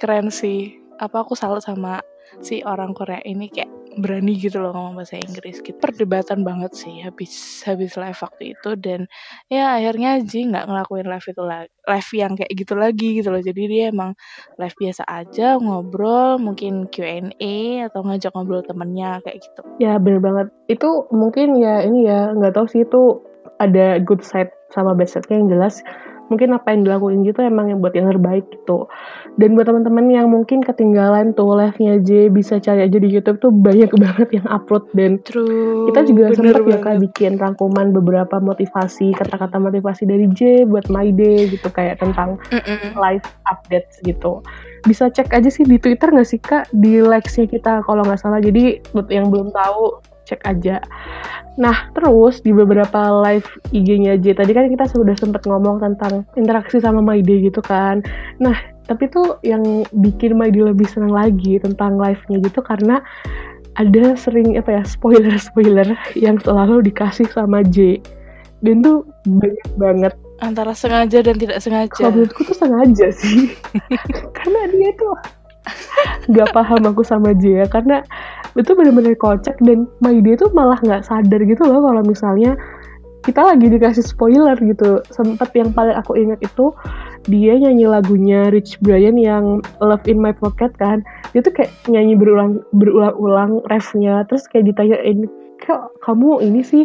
keren 0.00 0.32
sih. 0.32 0.80
Apa 0.98 1.22
aku 1.22 1.38
salut 1.38 1.62
sama 1.62 2.02
si 2.44 2.62
orang 2.62 2.94
Korea 2.94 3.20
ini 3.24 3.50
kayak 3.50 3.68
berani 3.98 4.38
gitu 4.38 4.62
loh 4.62 4.70
ngomong 4.70 5.02
bahasa 5.02 5.18
Inggris 5.18 5.58
gitu. 5.60 5.74
Perdebatan 5.76 6.46
banget 6.46 6.72
sih 6.78 7.02
habis 7.02 7.62
habis 7.66 7.98
live 7.98 8.18
waktu 8.18 8.54
itu 8.54 8.70
dan 8.78 9.10
ya 9.50 9.74
akhirnya 9.74 10.22
Ji 10.22 10.46
nggak 10.46 10.70
ngelakuin 10.70 11.06
live 11.10 11.26
itu 11.26 11.42
lagi 11.42 11.68
live 11.88 12.10
yang 12.14 12.32
kayak 12.38 12.52
gitu 12.54 12.74
lagi 12.78 13.08
gitu 13.18 13.28
loh. 13.34 13.42
Jadi 13.42 13.62
dia 13.66 13.84
emang 13.90 14.14
live 14.60 14.76
biasa 14.78 15.02
aja 15.08 15.58
ngobrol 15.58 16.38
mungkin 16.38 16.86
Q&A 16.88 17.56
atau 17.90 18.00
ngajak 18.06 18.30
ngobrol 18.36 18.62
temennya 18.62 19.18
kayak 19.26 19.42
gitu. 19.42 19.60
Ya 19.82 19.98
bener 19.98 20.22
banget. 20.22 20.46
Itu 20.70 21.10
mungkin 21.10 21.58
ya 21.58 21.82
ini 21.82 22.06
ya 22.06 22.30
nggak 22.36 22.54
tahu 22.54 22.66
sih 22.70 22.86
itu 22.86 23.24
ada 23.58 23.98
good 23.98 24.22
side 24.22 24.52
sama 24.70 24.94
bad 24.94 25.10
side 25.10 25.26
yang 25.32 25.50
jelas 25.50 25.82
mungkin 26.28 26.54
apa 26.54 26.72
yang 26.72 26.84
dilakuin 26.84 27.24
gitu 27.24 27.40
emang 27.44 27.72
yang 27.72 27.78
buat 27.80 27.92
yang 27.96 28.08
terbaik 28.08 28.44
gitu 28.52 28.88
dan 29.40 29.56
buat 29.56 29.66
teman-teman 29.68 30.06
yang 30.12 30.26
mungkin 30.28 30.60
ketinggalan 30.60 31.32
tuh 31.32 31.56
live-nya 31.56 32.00
J 32.04 32.28
bisa 32.32 32.60
cari 32.60 32.84
aja 32.84 32.98
di 33.00 33.08
YouTube 33.08 33.40
tuh 33.40 33.50
banyak 33.52 33.90
banget 34.04 34.28
yang 34.40 34.46
upload 34.48 34.86
dan 34.92 35.20
True. 35.24 35.88
kita 35.90 36.06
juga 36.06 36.32
sempat 36.36 36.62
ya 36.68 36.78
kak 36.78 36.96
bikin 37.02 37.40
rangkuman 37.40 37.90
beberapa 37.92 38.38
motivasi 38.38 39.16
kata-kata 39.16 39.56
motivasi 39.58 40.04
dari 40.04 40.28
J 40.32 40.68
buat 40.68 40.86
my 40.92 41.10
day 41.12 41.48
gitu 41.48 41.68
kayak 41.72 42.00
tentang 42.00 42.36
Mm-mm. 42.52 42.94
live 42.96 43.24
updates 43.48 43.98
gitu 44.04 44.44
bisa 44.86 45.10
cek 45.10 45.34
aja 45.34 45.50
sih 45.50 45.66
di 45.66 45.80
Twitter 45.80 46.12
nggak 46.12 46.28
sih 46.28 46.38
kak 46.38 46.70
di 46.70 47.02
likes-nya 47.02 47.50
kita 47.50 47.82
kalau 47.82 48.06
nggak 48.06 48.20
salah 48.20 48.38
jadi 48.38 48.78
buat 48.94 49.10
yang 49.10 49.32
belum 49.32 49.50
tahu 49.50 49.98
cek 50.28 50.44
aja. 50.44 50.84
Nah 51.56 51.88
terus 51.96 52.44
di 52.44 52.52
beberapa 52.52 53.24
live 53.24 53.48
IG-nya 53.72 54.20
J 54.20 54.36
tadi 54.36 54.52
kan 54.52 54.68
kita 54.68 54.84
sudah 54.92 55.16
sempat 55.16 55.48
ngomong 55.48 55.80
tentang 55.80 56.28
interaksi 56.36 56.76
sama 56.78 57.00
Day 57.24 57.48
gitu 57.48 57.64
kan. 57.64 58.04
Nah 58.36 58.54
tapi 58.84 59.08
tuh 59.08 59.40
yang 59.40 59.84
bikin 59.96 60.36
Day 60.36 60.68
lebih 60.68 60.88
senang 60.88 61.12
lagi 61.12 61.60
tentang 61.60 61.96
live-nya 61.96 62.40
gitu 62.44 62.60
karena 62.60 63.00
ada 63.78 64.18
sering 64.18 64.58
apa 64.58 64.80
ya 64.80 64.82
spoiler-spoiler 64.82 65.94
yang 66.18 66.36
selalu 66.42 66.82
dikasih 66.90 67.30
sama 67.30 67.62
J. 67.62 68.02
Dan 68.58 68.82
tuh 68.82 69.06
banyak 69.22 69.70
banget. 69.78 70.14
Antara 70.42 70.74
sengaja 70.74 71.22
dan 71.22 71.38
tidak 71.38 71.62
sengaja. 71.62 71.94
kalau 71.94 72.10
menurutku 72.10 72.42
tuh 72.42 72.58
sengaja 72.58 73.06
sih. 73.14 73.54
Karena 74.38 74.60
dia 74.74 74.90
tuh 74.98 75.14
nggak 76.30 76.52
paham 76.52 76.82
aku 76.88 77.02
sama 77.04 77.32
dia 77.36 77.64
karena 77.70 78.04
itu 78.58 78.74
benar-benar 78.74 79.14
kocak 79.16 79.56
dan 79.62 79.86
day 80.02 80.34
tuh 80.34 80.50
malah 80.52 80.78
nggak 80.82 81.06
sadar 81.06 81.40
gitu 81.44 81.62
loh 81.64 81.84
kalau 81.84 82.02
misalnya 82.02 82.58
kita 83.26 83.44
lagi 83.44 83.66
dikasih 83.68 84.04
spoiler 84.06 84.56
gitu. 84.56 85.04
Sempet 85.12 85.52
yang 85.52 85.74
paling 85.74 85.92
aku 85.92 86.16
ingat 86.16 86.40
itu 86.40 86.72
dia 87.28 87.60
nyanyi 87.60 87.84
lagunya 87.84 88.48
Rich 88.48 88.80
Brian 88.80 89.18
yang 89.20 89.60
Love 89.82 90.06
in 90.08 90.22
My 90.22 90.32
Pocket 90.32 90.72
kan. 90.78 91.04
Dia 91.36 91.44
tuh 91.44 91.52
kayak 91.52 91.68
nyanyi 91.90 92.16
berulang 92.16 92.62
berulang-ulang 92.72 93.60
refnya 93.68 94.24
terus 94.30 94.48
kayak 94.48 94.72
ditanyain 94.72 95.28
kok 95.60 95.92
kamu 96.06 96.40
ini 96.46 96.62
sih 96.62 96.84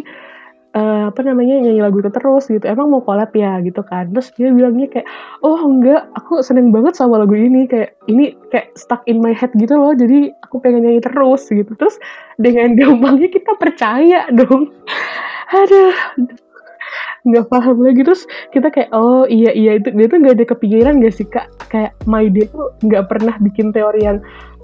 eh, 0.74 1.02
apa 1.08 1.20
namanya 1.22 1.62
nyanyi 1.62 1.80
lagu 1.80 2.02
itu 2.02 2.10
terus 2.10 2.50
gitu. 2.50 2.66
Emang 2.66 2.90
mau 2.90 3.02
collab 3.06 3.30
ya 3.32 3.62
gitu 3.62 3.80
kan. 3.86 4.10
Terus 4.10 4.34
dia 4.34 4.50
bilangnya 4.50 4.90
kayak 4.90 5.06
oh 5.46 5.62
enggak 5.62 6.10
aku 6.18 6.42
seneng 6.42 6.74
banget 6.74 6.98
sama 6.98 7.22
lagu 7.22 7.38
ini. 7.38 7.70
Kayak 7.70 7.94
ini 8.10 8.34
kayak 8.50 8.74
stuck 8.74 9.06
in 9.06 9.22
my 9.22 9.32
head 9.32 9.54
gitu 9.54 9.78
loh 9.78 9.94
jadi 9.94 10.34
aku 10.42 10.58
pengen 10.58 10.84
nyanyi 10.84 11.00
terus 11.00 11.46
gitu. 11.46 11.72
Terus 11.78 11.96
dengan 12.36 12.74
gampangnya 12.78 13.30
kita 13.30 13.52
percaya 13.56 14.26
dong. 14.34 14.74
Aduh 15.54 15.94
nggak 17.24 17.48
paham 17.48 17.80
lagi. 17.80 18.00
Terus 18.04 18.22
kita 18.52 18.68
kayak 18.68 18.90
oh 18.92 19.24
iya 19.24 19.50
iya 19.56 19.80
itu. 19.80 19.88
Dia 19.94 20.06
tuh 20.06 20.18
nggak 20.20 20.34
ada 20.36 20.46
kepikiran 20.46 21.00
gak 21.00 21.14
sih 21.16 21.26
kak? 21.26 21.48
Kayak 21.72 21.96
my 22.04 22.28
day 22.28 22.46
tuh 22.52 22.70
nggak 22.84 23.08
pernah 23.08 23.34
bikin 23.40 23.72
teori 23.72 24.04
yang 24.04 24.18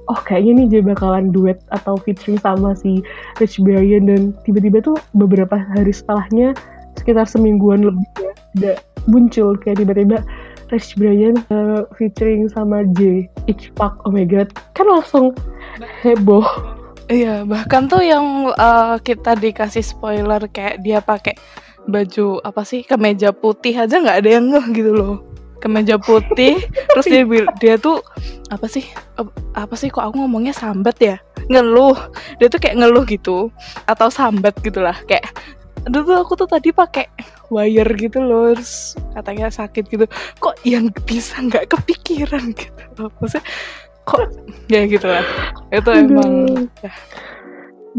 oh 0.08 0.20
kayaknya 0.24 0.64
nih 0.64 0.66
dia 0.78 0.82
bakalan 0.82 1.34
duet 1.34 1.60
atau 1.74 1.98
featuring 2.00 2.40
sama 2.40 2.72
si 2.78 3.04
Rich 3.42 3.60
Brian 3.60 4.08
dan 4.08 4.32
tiba-tiba 4.48 4.80
tuh 4.80 4.96
beberapa 5.12 5.60
hari 5.76 5.92
setelahnya 5.92 6.56
sekitar 6.96 7.28
semingguan 7.28 7.84
lebih 7.84 8.06
ya 8.18 8.32
ada 8.56 8.72
muncul. 9.08 9.56
Kayak 9.60 9.84
tiba-tiba 9.84 10.18
Rich 10.70 10.96
Brian 10.96 11.36
uh, 11.50 11.84
featuring 11.98 12.46
sama 12.48 12.86
J 12.94 13.26
Itch 13.50 13.74
Park 13.74 14.00
oh 14.06 14.12
my 14.14 14.24
god. 14.24 14.50
Kan 14.78 14.86
langsung 14.88 15.36
heboh. 16.02 16.46
Iya, 17.10 17.42
bahkan 17.42 17.90
tuh 17.90 18.06
yang 18.06 18.54
uh, 18.54 18.94
kita 19.02 19.34
dikasih 19.34 19.82
spoiler 19.82 20.46
kayak 20.46 20.78
dia 20.86 21.02
pakai 21.02 21.34
baju 21.90 22.38
apa 22.46 22.62
sih 22.62 22.86
kemeja 22.86 23.34
putih 23.34 23.74
aja 23.74 23.98
nggak 23.98 24.22
ada 24.22 24.30
yang 24.30 24.46
ngeh 24.46 24.66
gitu 24.70 24.92
loh. 24.94 25.29
Kemeja 25.60 26.00
putih, 26.00 26.56
terus 26.96 27.04
dia 27.04 27.22
dia 27.60 27.74
tuh 27.76 28.00
apa 28.48 28.64
sih 28.64 28.84
ap- 29.20 29.36
apa 29.52 29.76
sih 29.76 29.92
kok 29.92 30.00
aku 30.00 30.24
ngomongnya 30.24 30.56
sambat 30.56 30.96
ya? 30.98 31.16
Ngeluh. 31.52 31.96
Dia 32.40 32.48
tuh 32.48 32.56
kayak 32.56 32.80
ngeluh 32.80 33.04
gitu 33.04 33.52
atau 33.84 34.08
sambat 34.08 34.56
gitulah 34.64 34.96
kayak 35.04 35.28
aduh 35.88 36.04
tuh 36.04 36.16
aku 36.20 36.32
tuh 36.36 36.48
tadi 36.48 36.76
pakai 36.76 37.08
wire 37.48 37.88
gitu 37.96 38.20
loh 38.20 38.52
terus 38.52 38.94
katanya 39.16 39.48
sakit 39.48 39.88
gitu 39.88 40.04
kok 40.38 40.56
yang 40.62 40.92
bisa 41.08 41.40
nggak 41.40 41.72
kepikiran 41.72 42.52
gitu 42.60 43.08
maksudnya 43.16 43.44
kok 44.04 44.28
ya 44.68 44.84
gitu 44.84 45.06
lah 45.08 45.24
itu 45.72 45.90
emang 45.90 46.32
Aduh. 46.68 46.92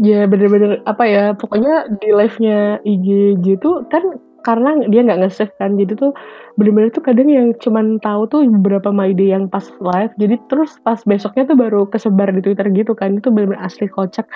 ya 0.00 0.24
bener-bener 0.30 0.78
apa 0.86 1.04
ya 1.04 1.24
pokoknya 1.34 1.90
di 1.98 2.08
live-nya 2.14 2.80
IG 2.86 3.06
gitu 3.42 3.82
kan 3.90 4.02
karena 4.42 4.76
dia 4.90 5.00
nggak 5.06 5.26
nge-save 5.26 5.54
kan. 5.56 5.78
Jadi 5.78 5.94
tuh 5.96 6.12
bener-bener 6.58 6.92
tuh 6.92 7.00
kadang 7.00 7.30
yang 7.30 7.54
cuman 7.56 7.96
tahu 8.02 8.28
tuh 8.28 8.40
beberapa 8.60 8.92
day 9.14 9.32
yang 9.32 9.48
pas 9.48 9.64
live. 9.80 10.12
Jadi 10.18 10.36
terus 10.50 10.76
pas 10.82 11.00
besoknya 11.02 11.48
tuh 11.48 11.56
baru 11.56 11.86
kesebar 11.88 12.34
di 12.34 12.42
Twitter 12.44 12.66
gitu 12.74 12.92
kan. 12.92 13.16
Itu 13.18 13.30
bener-bener 13.30 13.62
asli 13.62 13.88
kocak. 13.88 14.26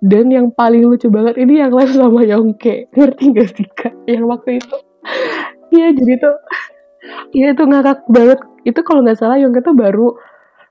Dan 0.00 0.32
yang 0.32 0.54
paling 0.54 0.86
lucu 0.86 1.10
banget 1.10 1.36
ini 1.36 1.60
yang 1.60 1.74
live 1.74 1.92
sama 1.92 2.22
Yongke. 2.24 2.88
Ngerti 2.94 3.24
gak 3.34 3.48
sih 3.54 3.68
kak? 3.74 3.94
Yang 4.08 4.24
waktu 4.30 4.50
itu. 4.62 4.76
Iya 5.74 5.88
jadi 5.92 6.12
tuh 6.22 6.36
iya 7.34 7.46
itu 7.52 7.62
ngakak 7.62 8.06
banget. 8.10 8.38
Itu 8.66 8.80
kalau 8.82 9.02
nggak 9.06 9.18
salah 9.18 9.38
Yongke 9.38 9.62
tuh 9.62 9.74
baru 9.74 10.14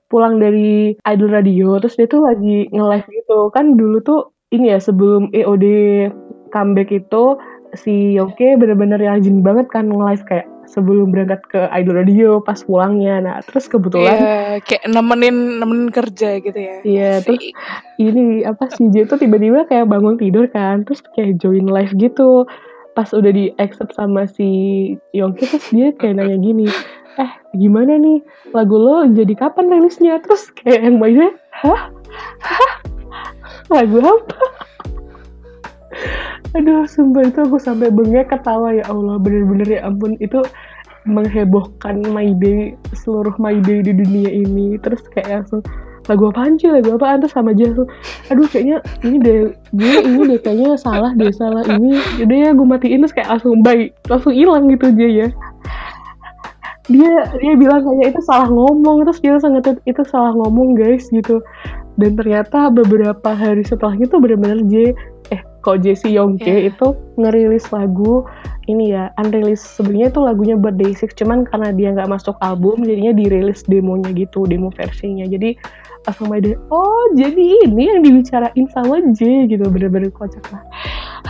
pulang 0.08 0.38
dari 0.40 0.96
Idol 1.02 1.30
Radio 1.34 1.82
terus 1.82 1.98
dia 1.98 2.08
tuh 2.08 2.24
lagi 2.24 2.72
nge-live 2.72 3.08
gitu. 3.12 3.40
Kan 3.52 3.76
dulu 3.76 4.00
tuh 4.04 4.36
ini 4.54 4.72
ya 4.72 4.80
sebelum 4.80 5.34
EOD 5.34 5.66
comeback 6.54 6.90
itu 6.94 7.36
si 7.78 8.16
Yoke 8.16 8.56
bener-bener 8.58 8.98
rajin 9.00 9.44
banget 9.46 9.68
kan 9.70 9.88
nge-live 9.88 10.24
kayak 10.26 10.48
sebelum 10.66 11.14
berangkat 11.14 11.42
ke 11.48 11.62
Idol 11.72 12.02
Radio 12.02 12.30
pas 12.42 12.58
pulangnya. 12.66 13.22
Nah 13.22 13.36
terus 13.46 13.70
kebetulan 13.70 14.18
Iya, 14.18 14.40
kayak 14.66 14.84
nemenin 14.90 15.62
nemenin 15.62 15.90
kerja 15.94 16.42
gitu 16.42 16.58
ya. 16.58 16.78
Iya, 16.82 17.12
Si- 17.22 17.24
terus 17.30 17.44
ini 18.02 18.44
apa 18.44 18.68
si 18.74 18.90
J 18.90 19.06
tuh 19.08 19.22
tiba-tiba 19.22 19.70
kayak 19.70 19.88
bangun 19.88 20.18
tidur 20.18 20.50
kan 20.50 20.84
terus 20.84 21.06
kayak 21.14 21.38
join 21.40 21.70
live 21.70 21.94
gitu. 21.96 22.44
Pas 22.96 23.12
udah 23.12 23.32
di 23.32 23.52
accept 23.60 23.94
sama 23.96 24.24
si 24.26 24.48
Yongki 25.12 25.44
terus 25.48 25.68
dia 25.70 25.92
kayak 25.96 26.16
nanya 26.20 26.40
gini 26.40 26.68
eh 27.16 27.32
gimana 27.56 27.96
nih? 27.96 28.20
Lagu 28.52 28.76
lo 28.76 29.08
jadi 29.08 29.32
kapan 29.36 29.72
rilisnya? 29.72 30.20
Terus 30.24 30.52
kayak 30.56 30.84
yang 30.84 30.98
mainnya 31.00 31.32
hah? 31.52 31.92
Hah? 32.44 32.74
Lagu 33.72 33.98
apa 34.04 34.55
aduh 36.56 36.88
sumpah 36.88 37.28
itu 37.28 37.40
aku 37.44 37.60
sampai 37.60 37.92
bengek 37.92 38.32
ketawa 38.32 38.72
ya 38.72 38.88
Allah 38.88 39.20
bener-bener 39.20 39.68
ya 39.68 39.82
ampun. 39.84 40.16
Itu 40.24 40.42
menghebohkan 41.06 42.02
my 42.16 42.34
day 42.42 42.74
seluruh 42.96 43.36
my 43.38 43.60
day 43.62 43.84
di 43.84 43.92
dunia 43.92 44.32
ini. 44.32 44.80
Terus 44.80 45.04
kayak 45.12 45.44
langsung 45.46 45.62
lagu 46.08 46.32
apaan 46.32 46.56
sih 46.58 46.72
lagu 46.72 46.96
apaan? 46.96 47.20
Terus 47.22 47.34
sama 47.36 47.52
aja 47.52 47.66
aduh 48.32 48.48
kayaknya 48.50 48.78
ini 49.04 49.18
deh 49.22 49.40
gue 49.76 50.00
ini 50.06 50.22
deh 50.34 50.40
kayaknya 50.42 50.80
salah 50.80 51.12
deh 51.14 51.30
salah 51.30 51.62
ini. 51.68 52.00
Udah 52.24 52.38
ya 52.40 52.50
gue 52.56 52.68
matiin 52.68 53.04
terus 53.04 53.14
kayak 53.14 53.30
langsung 53.36 53.60
bye 53.62 53.92
langsung 54.08 54.34
hilang 54.34 54.72
gitu 54.72 54.90
aja 54.90 55.08
ya. 55.12 55.28
Dia 56.88 57.12
dia 57.42 57.54
bilang 57.58 57.84
kayak 57.84 58.16
itu 58.16 58.22
salah 58.24 58.48
ngomong. 58.48 59.04
Terus 59.06 59.20
dia 59.20 59.38
ngetit 59.38 59.78
itu 59.86 60.02
salah 60.08 60.32
ngomong 60.34 60.74
guys 60.80 61.06
gitu. 61.12 61.44
Dan 61.96 62.20
ternyata 62.20 62.68
beberapa 62.72 63.32
hari 63.32 63.64
setelahnya 63.64 64.12
tuh 64.12 64.20
benar-benar 64.20 64.60
J 64.68 64.92
kok 65.66 65.82
Jessie 65.82 66.14
Yongke 66.14 66.46
Iya. 66.46 66.70
itu 66.70 66.94
ngerilis 67.18 67.74
lagu 67.74 68.22
ini 68.70 68.94
ya 68.94 69.10
unreleased 69.18 69.66
sebenarnya 69.66 70.14
itu 70.14 70.22
lagunya 70.22 70.56
buat 70.58 70.78
Day6 70.78 71.18
cuman 71.18 71.46
karena 71.50 71.74
dia 71.74 71.90
nggak 71.98 72.10
masuk 72.10 72.38
album 72.46 72.86
jadinya 72.86 73.14
dirilis 73.18 73.66
demonya 73.66 74.14
gitu 74.14 74.46
demo 74.46 74.70
versinya. 74.74 75.26
Jadi 75.26 75.58
langsung 76.06 76.30
ada 76.30 76.54
oh 76.70 77.06
jadi 77.18 77.66
ini 77.66 77.90
yang 77.90 78.06
dibicarain 78.06 78.66
sama 78.70 79.02
J 79.18 79.50
gitu 79.50 79.66
bener-bener 79.70 80.14
kocak 80.14 80.46
lah. 80.54 80.62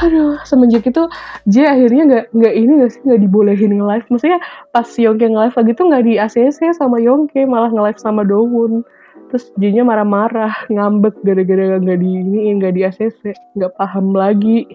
Aduh 0.03 0.35
semenjak 0.43 0.83
itu 0.83 1.07
J 1.47 1.55
akhirnya 1.71 2.03
nggak 2.11 2.25
nggak 2.35 2.53
ini 2.55 2.71
nggak 2.83 2.91
sih 2.91 3.01
nggak 3.07 3.21
dibolehin 3.23 3.71
nge-live. 3.79 4.07
Maksudnya 4.11 4.39
pas 4.75 4.87
Yongke 4.87 5.31
nge-live 5.31 5.55
lagi 5.55 5.71
tuh 5.75 5.85
nggak 5.87 6.03
di 6.03 6.13
ACC 6.19 6.59
sama 6.75 6.99
Yongke 6.99 7.47
malah 7.47 7.71
nge-live 7.71 7.99
sama 7.99 8.27
Dowon 8.27 8.83
terus 9.29 9.49
J-nya 9.57 9.83
marah-marah 9.83 10.69
ngambek 10.69 11.19
gara-gara 11.25 11.81
nggak 11.81 11.99
di 11.99 12.09
ini 12.21 12.39
nggak 12.57 12.73
di 12.73 12.81
ACC 12.85 13.21
nggak 13.57 13.73
paham 13.75 14.13
lagi. 14.15 14.65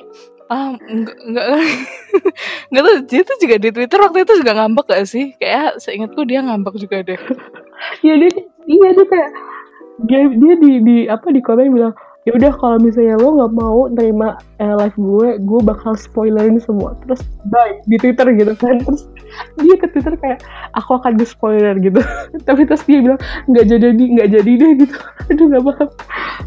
Ah 0.51 0.75
enggak 0.91 1.17
enggak 1.23 1.47
enggak 2.71 2.83
tuh 2.87 2.97
dia 3.07 3.23
tuh 3.23 3.37
juga 3.39 3.57
di 3.63 3.69
Twitter 3.71 3.99
waktu 4.03 4.19
itu 4.27 4.33
juga 4.43 4.53
ngambek 4.59 4.87
gak 4.91 5.07
sih? 5.07 5.33
Kayak 5.39 5.79
seingatku 5.79 6.27
dia 6.27 6.43
ngambek 6.43 6.75
juga 6.79 7.07
deh. 7.07 7.21
Ya 8.05 8.13
dia 8.13 8.29
iya 8.69 8.89
dia 8.93 9.07
kayak 9.09 9.31
dia, 10.05 10.21
dia 10.37 10.55
di, 10.61 10.71
di 10.85 10.97
apa 11.09 11.33
di 11.33 11.41
komen 11.41 11.73
bilang 11.73 11.97
ya 12.29 12.37
udah 12.37 12.53
kalau 12.61 12.77
misalnya 12.77 13.17
lo 13.17 13.41
nggak 13.41 13.55
mau 13.57 13.89
terima 13.97 14.37
eh, 14.61 14.75
live 14.77 14.99
gue 15.01 15.29
gue 15.41 15.61
bakal 15.65 15.97
spoilerin 15.97 16.61
semua. 16.61 16.93
Terus 17.05 17.25
bye 17.49 17.81
di 17.89 17.97
twitter 17.97 18.29
gitu 18.37 18.53
kan. 18.61 18.81
Terus 18.85 19.09
dia 19.57 19.77
ke 19.81 19.87
twitter 19.89 20.15
kayak 20.21 20.39
aku 20.77 21.01
akan 21.01 21.17
di 21.17 21.25
spoiler 21.25 21.75
gitu. 21.81 22.01
Tapi 22.49 22.69
terus 22.69 22.85
dia 22.85 23.01
bilang 23.01 23.21
nggak 23.49 23.67
jadi 23.73 23.89
nggak 23.89 24.29
jadi 24.37 24.53
deh 24.53 24.73
gitu. 24.85 24.97
Aduh 25.33 25.45
nggak 25.49 25.65
paham. 25.65 25.89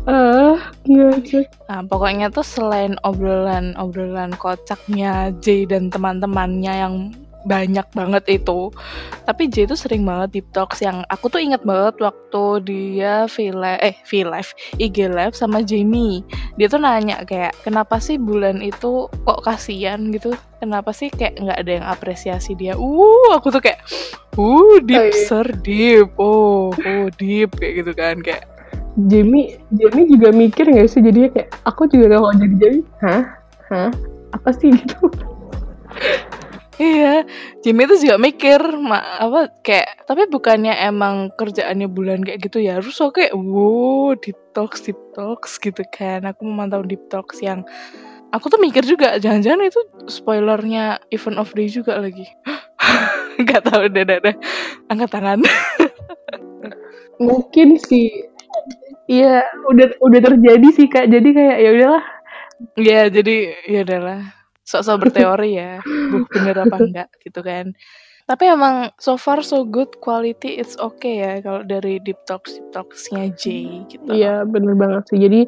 Ah 0.06 0.56
nggak 0.86 1.50
Nah, 1.74 1.82
pokoknya 1.90 2.30
tuh 2.30 2.46
selain 2.46 2.94
obrolan-obrolan 3.02 4.38
kocaknya 4.38 5.34
J 5.42 5.66
dan 5.66 5.90
teman-temannya 5.90 6.74
yang 6.86 6.96
banyak 7.44 7.88
banget 7.92 8.24
itu. 8.42 8.72
Tapi 9.28 9.48
J 9.52 9.68
itu 9.68 9.76
sering 9.76 10.04
banget 10.04 10.40
deep 10.40 10.48
talks 10.56 10.80
yang 10.84 11.04
aku 11.12 11.28
tuh 11.28 11.40
inget 11.40 11.64
banget 11.64 12.00
waktu 12.00 12.44
dia 12.64 13.28
V 13.28 13.52
eh 13.80 13.96
V 14.08 14.12
live 14.28 14.52
IG 14.80 14.98
live 15.12 15.36
sama 15.36 15.64
Jamie. 15.64 16.24
Dia 16.56 16.68
tuh 16.72 16.80
nanya 16.80 17.24
kayak 17.28 17.56
kenapa 17.64 18.00
sih 18.00 18.20
bulan 18.20 18.64
itu 18.64 19.08
kok 19.12 19.40
kasihan 19.44 20.12
gitu? 20.12 20.36
Kenapa 20.64 20.96
sih 20.96 21.12
kayak 21.12 21.44
nggak 21.44 21.60
ada 21.60 21.72
yang 21.72 21.86
apresiasi 21.88 22.56
dia? 22.56 22.76
Uh 22.80 23.36
aku 23.36 23.52
tuh 23.52 23.60
kayak 23.60 23.84
uh 24.40 24.80
deep 24.84 25.04
oh, 25.04 25.08
iya. 25.12 25.24
sir 25.28 25.48
deep. 25.64 26.08
Oh 26.16 26.72
oh 26.72 27.06
deep 27.20 27.56
kayak 27.60 27.84
gitu 27.84 27.92
kan 27.96 28.20
kayak 28.24 28.48
Jamie 29.10 29.58
Jamie 29.74 30.08
juga 30.08 30.32
mikir 30.32 30.70
nggak 30.70 30.88
sih? 30.88 31.04
Jadinya 31.04 31.30
kayak 31.34 31.50
aku 31.68 31.90
juga 31.90 32.16
gak 32.16 32.22
mau 32.22 32.34
jadi 32.38 32.56
Jamie? 32.62 32.86
Hah? 33.02 33.24
Hah? 33.74 33.92
Apa 34.32 34.50
sih? 34.56 34.72
Gitu 34.80 35.33
Iya, 36.84 37.24
Jimmy 37.64 37.82
itu 37.88 37.96
juga 38.04 38.16
mikir, 38.28 38.60
ma 38.90 39.00
apa 39.24 39.40
kayak 39.66 40.04
tapi 40.10 40.28
bukannya 40.28 40.74
emang 40.90 41.32
kerjaannya 41.40 41.88
bulan 41.88 42.20
kayak 42.28 42.40
gitu 42.50 42.60
ya, 42.60 42.72
harus 42.84 42.98
oke, 43.00 43.24
wow, 43.32 44.12
deep 44.20 44.36
talks, 44.56 44.84
deep 44.84 45.00
talks 45.16 45.56
gitu 45.64 45.84
kan. 45.96 46.28
Aku 46.28 46.42
memantau 46.44 46.84
deep 46.84 47.04
talks 47.08 47.40
yang 47.40 47.64
aku 48.36 48.46
tuh 48.52 48.60
mikir 48.62 48.84
juga, 48.84 49.16
jangan-jangan 49.24 49.64
itu 49.70 49.82
spoilernya 50.12 51.00
event 51.16 51.40
of 51.40 51.52
day 51.56 51.70
juga 51.72 52.00
lagi. 52.04 52.28
Gak 53.50 53.64
tahu 53.70 53.90
deh, 53.94 54.04
deh, 54.06 54.20
deh. 54.22 54.36
angkat 54.92 55.10
tangan. 55.14 55.40
Mungkin 57.28 57.80
sih, 57.80 58.10
iya 59.12 59.44
udah 59.72 59.98
udah 60.04 60.20
terjadi 60.22 60.68
sih 60.76 60.88
kak. 60.92 61.08
Jadi 61.12 61.30
kayak 61.36 61.58
ya 61.64 61.70
udahlah. 61.76 62.06
Iya, 62.80 63.02
jadi 63.12 63.36
ya 63.68 63.80
udahlah 63.88 64.43
sok-sok 64.64 65.08
berteori 65.08 65.52
ya 65.60 65.80
bener 66.34 66.56
apa 66.68 66.76
enggak 66.80 67.10
gitu 67.24 67.40
kan. 67.44 67.76
Tapi 68.24 68.48
emang 68.48 68.88
so 69.04 69.20
far 69.20 69.44
so 69.44 69.68
good 69.68 69.92
quality 70.00 70.56
it's 70.56 70.80
okay 70.80 71.20
ya 71.20 71.34
kalau 71.44 71.60
dari 71.68 72.00
deep 72.08 72.16
talks 72.24 72.56
deep 72.56 72.72
talksnya 72.72 73.28
J 73.36 73.44
gitu. 73.92 74.08
Iya 74.08 74.48
bener 74.48 74.80
banget 74.80 75.04
sih. 75.12 75.20
Jadi 75.20 75.44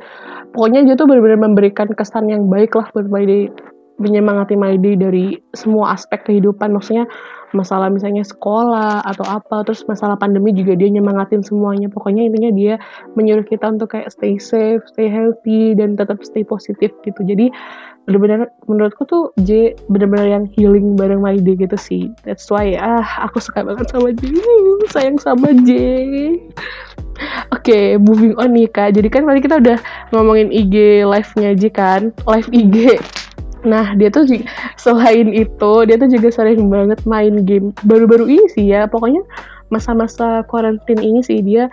pokoknya 0.52 0.84
dia 0.84 0.96
tuh 1.00 1.08
benar-benar 1.08 1.40
memberikan 1.40 1.88
kesan 1.96 2.28
yang 2.28 2.52
baik 2.52 2.76
lah 2.76 2.92
buat 2.92 3.08
My 3.08 3.24
Day 3.24 3.48
menyemangati 3.96 4.60
My 4.60 4.76
Day 4.76 5.00
dari 5.00 5.40
semua 5.56 5.96
aspek 5.96 6.28
kehidupan. 6.28 6.76
Maksudnya 6.76 7.08
masalah 7.56 7.88
misalnya 7.88 8.22
sekolah 8.28 9.02
atau 9.08 9.24
apa 9.24 9.64
terus 9.64 9.88
masalah 9.88 10.20
pandemi 10.20 10.52
juga 10.52 10.76
dia 10.76 10.92
nyemangatin 10.92 11.42
semuanya. 11.42 11.88
Pokoknya 11.88 12.28
intinya 12.28 12.52
dia 12.52 12.76
menyuruh 13.16 13.48
kita 13.48 13.72
untuk 13.72 13.96
kayak 13.96 14.12
stay 14.12 14.36
safe 14.36 14.84
stay 14.92 15.08
healthy 15.08 15.74
dan 15.74 15.96
tetap 15.96 16.20
stay 16.22 16.44
positif 16.44 16.92
gitu. 17.08 17.20
Jadi 17.24 17.50
benar-benar 18.06 18.54
menurutku 18.70 19.08
tuh 19.10 19.34
J 19.42 19.74
benar-benar 19.90 20.30
yang 20.30 20.46
healing 20.54 20.94
bareng 20.94 21.24
My 21.24 21.40
gitu 21.42 21.78
sih. 21.80 22.14
That's 22.28 22.52
why 22.54 22.78
ah 22.78 23.26
aku 23.26 23.42
suka 23.42 23.66
banget 23.66 23.90
sama 23.90 24.14
J. 24.14 24.36
Sayang 24.94 25.18
sama 25.18 25.50
J. 25.66 25.72
Oke, 27.56 27.72
okay, 27.72 27.86
moving 27.96 28.36
on 28.36 28.52
nih 28.52 28.68
kak. 28.68 28.94
Jadi 28.94 29.08
kan 29.08 29.24
tadi 29.24 29.40
kita 29.40 29.64
udah 29.64 29.80
ngomongin 30.12 30.52
IG 30.52 31.08
live-nya 31.08 31.56
J 31.56 31.64
kan, 31.72 32.02
live 32.28 32.50
IG. 32.52 33.00
Nah, 33.66 33.98
dia 33.98 34.14
tuh 34.14 34.30
selain 34.78 35.34
itu, 35.34 35.74
dia 35.90 35.98
tuh 35.98 36.08
juga 36.08 36.30
sering 36.30 36.70
banget 36.70 37.02
main 37.10 37.44
game. 37.44 37.74
Baru-baru 37.84 38.30
ini 38.30 38.46
sih 38.54 38.66
ya, 38.70 38.86
pokoknya 38.86 39.26
masa-masa 39.74 40.46
quarantine 40.46 41.02
ini 41.02 41.26
sih 41.26 41.42
dia 41.42 41.68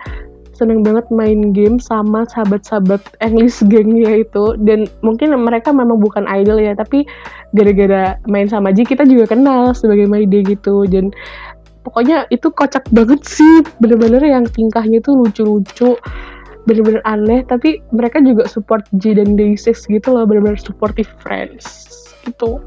seneng 0.53 0.85
banget 0.85 1.09
main 1.09 1.49
game 1.49 1.81
sama 1.81 2.29
sahabat-sahabat 2.29 3.01
English 3.21 3.61
gengnya 3.69 4.25
itu. 4.25 4.57
Dan 4.61 4.89
mungkin 5.05 5.33
mereka 5.37 5.73
memang 5.73 6.01
bukan 6.01 6.25
idol 6.29 6.61
ya 6.61 6.77
tapi 6.77 7.05
gara-gara 7.57 8.17
main 8.29 8.49
sama 8.49 8.69
Ji 8.73 8.85
kita 8.85 9.05
juga 9.05 9.33
kenal 9.33 9.73
sebagai 9.73 10.05
Maide 10.05 10.45
gitu. 10.45 10.85
Dan 10.85 11.09
pokoknya 11.81 12.29
itu 12.29 12.53
kocak 12.53 12.85
banget 12.93 13.21
sih. 13.25 13.65
Bener-bener 13.81 14.21
yang 14.21 14.45
tingkahnya 14.45 15.01
tuh 15.01 15.25
lucu-lucu 15.25 15.97
bener-bener 16.63 17.03
aneh 17.03 17.43
tapi 17.43 17.83
mereka 17.91 18.23
juga 18.23 18.47
support 18.47 18.87
J 18.99 19.19
dan 19.19 19.35
Day6 19.35 19.87
gitu 19.91 20.07
loh 20.15 20.23
bener-bener 20.23 20.59
supportive 20.59 21.09
friends 21.19 21.91
gitu. 22.23 22.63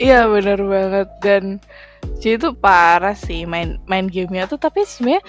Iya 0.00 0.28
bener 0.32 0.60
banget. 0.64 1.08
Dan 1.20 1.44
J 2.20 2.40
itu 2.40 2.48
parah 2.56 3.16
sih 3.16 3.44
main 3.44 3.76
main 3.84 4.08
gamenya 4.08 4.48
tuh 4.48 4.60
tapi 4.60 4.84
sebenarnya 4.84 5.24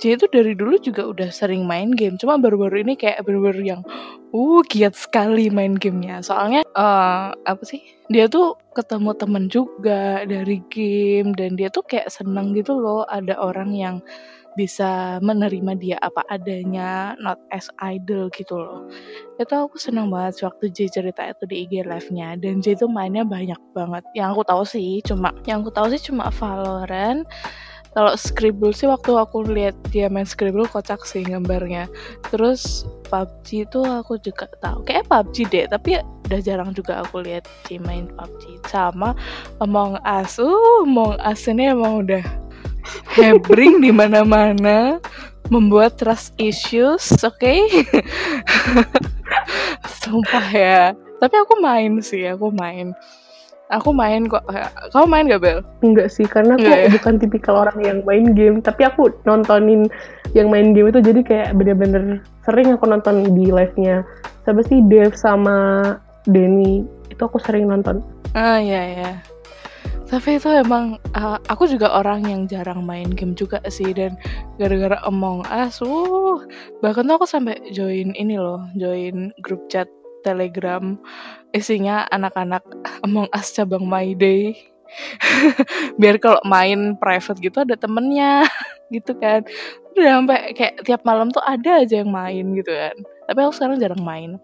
J 0.00 0.16
itu 0.16 0.26
dari 0.32 0.56
dulu 0.56 0.80
juga 0.80 1.04
udah 1.04 1.28
sering 1.28 1.68
main 1.68 1.92
game 1.92 2.16
cuma 2.16 2.40
baru-baru 2.40 2.80
ini 2.80 2.96
kayak 2.96 3.24
bener-bener 3.28 3.60
yang 3.76 3.80
uh 4.32 4.60
giat 4.72 4.96
sekali 4.96 5.52
main 5.52 5.76
gamenya 5.76 6.24
soalnya 6.24 6.64
uh, 6.72 7.36
apa 7.44 7.62
sih 7.64 7.84
dia 8.08 8.24
tuh 8.28 8.56
ketemu 8.72 9.12
temen 9.16 9.44
juga 9.52 10.24
dari 10.24 10.64
game 10.72 11.36
dan 11.36 11.60
dia 11.60 11.68
tuh 11.68 11.84
kayak 11.84 12.08
seneng 12.08 12.56
gitu 12.56 12.76
loh 12.76 13.04
ada 13.08 13.36
orang 13.36 13.76
yang 13.76 14.00
bisa 14.52 15.16
menerima 15.24 15.72
dia 15.80 15.96
apa 16.04 16.20
adanya, 16.28 17.16
not 17.20 17.40
as 17.52 17.72
idol 17.80 18.28
gitu 18.36 18.60
loh. 18.60 18.84
Itu 19.40 19.52
aku 19.68 19.80
seneng 19.80 20.12
banget 20.12 20.44
waktu 20.44 20.68
J 20.68 20.92
cerita 20.92 21.24
itu 21.24 21.44
di 21.48 21.64
IG 21.64 21.88
live-nya 21.88 22.36
dan 22.36 22.60
J 22.60 22.76
itu 22.76 22.86
mainnya 22.88 23.24
banyak 23.24 23.58
banget. 23.72 24.04
Yang 24.12 24.28
aku 24.36 24.42
tahu 24.44 24.62
sih 24.68 25.00
cuma 25.08 25.32
yang 25.48 25.64
aku 25.64 25.72
tahu 25.72 25.88
sih 25.96 26.02
cuma 26.12 26.28
Valorant. 26.28 27.24
Kalau 27.92 28.16
Scribble 28.16 28.72
sih 28.72 28.88
waktu 28.88 29.12
aku 29.12 29.44
lihat 29.44 29.76
dia 29.92 30.08
main 30.08 30.24
Scribble 30.24 30.64
kocak 30.64 31.04
sih 31.04 31.20
gambarnya. 31.24 31.92
Terus 32.32 32.88
PUBG 33.12 33.68
itu 33.68 33.80
aku 33.84 34.16
juga 34.24 34.48
tahu. 34.64 34.80
Kayak 34.88 35.12
PUBG 35.12 35.36
deh, 35.52 35.64
tapi 35.68 36.00
udah 36.00 36.40
jarang 36.40 36.72
juga 36.72 37.04
aku 37.04 37.20
lihat 37.20 37.44
J 37.68 37.84
main 37.84 38.08
PUBG. 38.16 38.64
Sama 38.72 39.12
Among 39.60 40.00
Us. 40.08 40.40
Uh, 40.40 40.88
Among 40.88 41.20
Us 41.20 41.44
ini 41.44 41.68
emang 41.68 42.08
udah 42.08 42.24
hebring 43.12 43.84
di 43.84 43.92
mana-mana, 43.92 44.96
membuat 45.52 46.00
trust 46.00 46.32
issues, 46.40 47.12
oke? 47.20 47.36
Okay? 47.36 47.84
Sumpah 50.00 50.48
ya. 50.48 50.96
Tapi 51.20 51.34
aku 51.38 51.60
main 51.60 52.00
sih, 52.02 52.24
aku 52.26 52.50
main. 52.50 52.96
Aku 53.72 53.96
main 53.96 54.28
kok. 54.28 54.44
Kamu 54.92 55.08
main 55.08 55.24
gak, 55.32 55.40
Bel? 55.40 55.60
Enggak 55.80 56.12
sih, 56.12 56.28
karena 56.28 56.60
aku 56.60 56.68
ya? 56.68 56.92
bukan 56.92 57.16
tipikal 57.16 57.64
orang 57.64 57.78
yang 57.80 57.98
main 58.04 58.36
game. 58.36 58.60
Tapi 58.60 58.84
aku 58.84 59.08
nontonin 59.24 59.88
yang 60.36 60.52
main 60.52 60.76
game 60.76 60.92
itu 60.92 61.00
jadi 61.00 61.20
kayak 61.24 61.48
bener-bener 61.56 62.20
sering 62.44 62.72
aku 62.76 62.84
nonton 62.84 63.32
di 63.32 63.48
live-nya. 63.48 64.04
Siapa 64.44 64.60
sih 64.68 64.84
Dev 64.92 65.16
sama 65.16 65.96
Denny? 66.28 66.84
Itu 67.08 67.32
aku 67.32 67.40
sering 67.40 67.72
nonton. 67.72 68.04
Ah, 68.36 68.60
iya, 68.60 68.80
iya 68.96 69.10
tapi 70.12 70.36
itu 70.36 70.52
emang 70.52 71.00
uh, 71.16 71.40
aku 71.48 71.64
juga 71.64 71.88
orang 71.88 72.28
yang 72.28 72.44
jarang 72.44 72.84
main 72.84 73.08
game 73.16 73.32
juga 73.32 73.64
sih 73.72 73.96
dan 73.96 74.12
gara-gara 74.60 75.00
Among 75.08 75.40
Us 75.48 75.80
uh 75.80 76.36
bahkan 76.84 77.08
tuh 77.08 77.16
aku 77.16 77.24
sampai 77.24 77.56
join 77.72 78.12
ini 78.12 78.36
loh 78.36 78.60
join 78.76 79.32
grup 79.40 79.64
chat 79.72 79.88
Telegram. 80.22 80.96
Isinya 81.52 82.08
anak-anak 82.08 82.64
Among 83.04 83.28
Us 83.34 83.52
cabang 83.52 83.84
My 83.84 84.14
Day. 84.16 84.56
Biar 86.00 86.16
kalau 86.22 86.40
main 86.44 86.96
private 86.96 87.40
gitu 87.40 87.64
ada 87.64 87.76
temennya 87.76 88.46
gitu 88.94 89.12
kan. 89.18 89.44
Udah 89.92 90.22
sampai 90.22 90.56
kayak 90.56 90.74
tiap 90.86 91.02
malam 91.04 91.28
tuh 91.28 91.44
ada 91.44 91.84
aja 91.84 92.00
yang 92.00 92.14
main 92.14 92.56
gitu 92.56 92.72
kan. 92.72 92.96
Tapi 93.28 93.38
aku 93.42 93.52
sekarang 93.52 93.76
jarang 93.82 94.02
main. 94.04 94.40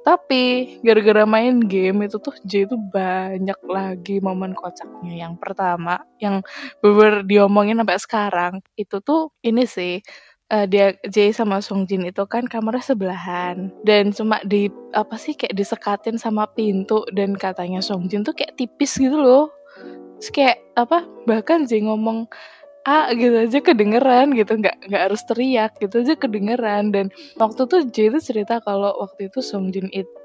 Tapi 0.00 0.76
gara-gara 0.80 1.28
main 1.28 1.60
game 1.60 2.08
itu 2.08 2.16
tuh 2.16 2.32
J 2.48 2.64
itu 2.64 2.76
banyak 2.80 3.60
lagi 3.68 4.16
momen 4.24 4.56
kocaknya. 4.56 5.28
Yang 5.28 5.34
pertama, 5.36 6.00
yang 6.16 6.40
bener 6.80 7.20
diomongin 7.28 7.76
sampai 7.84 8.00
sekarang, 8.00 8.54
itu 8.80 8.96
tuh 9.04 9.28
ini 9.44 9.68
sih 9.68 10.00
uh, 10.50 10.66
dia 10.66 10.92
J 11.06 11.32
sama 11.32 11.62
Sung 11.62 11.86
Jin 11.86 12.04
itu 12.04 12.22
kan 12.26 12.44
kamarnya 12.44 12.92
sebelahan. 12.92 13.70
Dan 13.86 14.10
cuma 14.10 14.42
di 14.42 14.68
apa 14.92 15.16
sih 15.16 15.38
kayak 15.38 15.56
disekatin 15.56 16.18
sama 16.18 16.50
pintu. 16.50 17.06
Dan 17.14 17.38
katanya 17.38 17.80
Sung 17.80 18.10
Jin 18.10 18.26
tuh 18.26 18.34
kayak 18.34 18.58
tipis 18.58 18.98
gitu 18.98 19.16
loh. 19.16 19.48
Terus 20.20 20.30
kayak 20.34 20.58
apa 20.76 21.06
bahkan 21.24 21.64
J 21.64 21.86
ngomong 21.86 22.28
A 22.88 23.12
gitu 23.12 23.36
aja 23.46 23.58
kedengeran 23.60 24.34
gitu. 24.36 24.58
Nggak 24.58 24.76
nggak 24.90 25.02
harus 25.08 25.22
teriak 25.24 25.72
gitu 25.80 26.02
aja 26.02 26.14
kedengeran. 26.18 26.92
Dan 26.92 27.08
waktu 27.38 27.64
tuh 27.70 27.80
J 27.88 28.12
itu 28.12 28.18
cerita 28.20 28.60
kalau 28.60 28.92
waktu 29.00 29.32
itu 29.32 29.40
Songjin 29.40 29.88
itu 29.94 30.19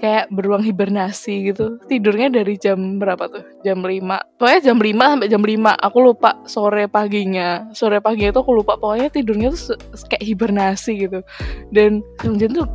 kayak 0.00 0.30
beruang 0.34 0.64
hibernasi 0.66 1.54
gitu. 1.54 1.78
Tidurnya 1.86 2.30
dari 2.30 2.58
jam 2.58 2.98
berapa 2.98 3.30
tuh? 3.30 3.44
Jam 3.62 3.80
5 3.80 4.38
pokoknya 4.38 4.60
jam 4.60 4.78
5 4.78 4.92
sampai 4.92 5.28
jam 5.30 5.42
5 5.42 5.86
aku 5.86 5.98
lupa 6.02 6.30
sore 6.44 6.84
paginya. 6.90 7.64
Sore 7.70 8.02
pagi 8.02 8.28
itu 8.28 8.38
aku 8.40 8.52
lupa. 8.52 8.74
Pokoknya 8.76 9.08
tidurnya 9.08 9.54
tuh 9.54 9.78
kayak 10.10 10.24
hibernasi 10.24 11.06
gitu. 11.06 11.20
Dan 11.70 12.02
Songjin 12.20 12.52
tuh 12.52 12.66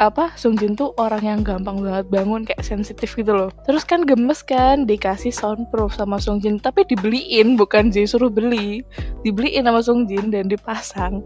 apa? 0.00 0.32
Songjin 0.36 0.76
tuh 0.76 0.92
orang 1.00 1.24
yang 1.24 1.40
gampang 1.40 1.80
banget 1.80 2.06
bangun 2.12 2.44
kayak 2.44 2.64
sensitif 2.64 3.16
gitu 3.16 3.32
loh. 3.32 3.48
Terus 3.64 3.84
kan 3.84 4.04
gemes 4.04 4.44
kan 4.44 4.84
dikasih 4.84 5.32
soundproof 5.32 5.96
sama 5.96 6.20
Songjin 6.20 6.60
tapi 6.60 6.84
dibeliin 6.88 7.56
bukan 7.56 7.92
J 7.92 8.08
suruh 8.08 8.32
beli. 8.32 8.84
Dibeliin 9.22 9.64
sama 9.64 9.80
Sung 9.80 10.04
Jin 10.10 10.34
dan 10.34 10.50
dipasang. 10.50 11.22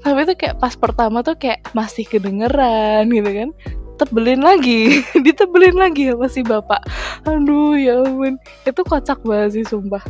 Tapi 0.00 0.24
itu 0.24 0.34
kayak 0.36 0.62
pas 0.62 0.72
pertama 0.78 1.20
tuh 1.20 1.36
kayak 1.36 1.60
masih 1.76 2.06
kedengeran 2.08 3.10
gitu 3.10 3.30
kan 3.30 3.50
ditebelin 4.00 4.40
lagi. 4.40 5.04
Ditebelin 5.28 5.76
lagi 5.76 6.08
sama 6.08 6.26
si 6.32 6.40
bapak. 6.40 6.80
Aduh 7.28 7.76
ya 7.76 8.00
ampun. 8.00 8.40
Itu 8.64 8.80
kocak 8.80 9.20
banget 9.20 9.60
sih 9.60 9.64
sumpah. 9.68 10.00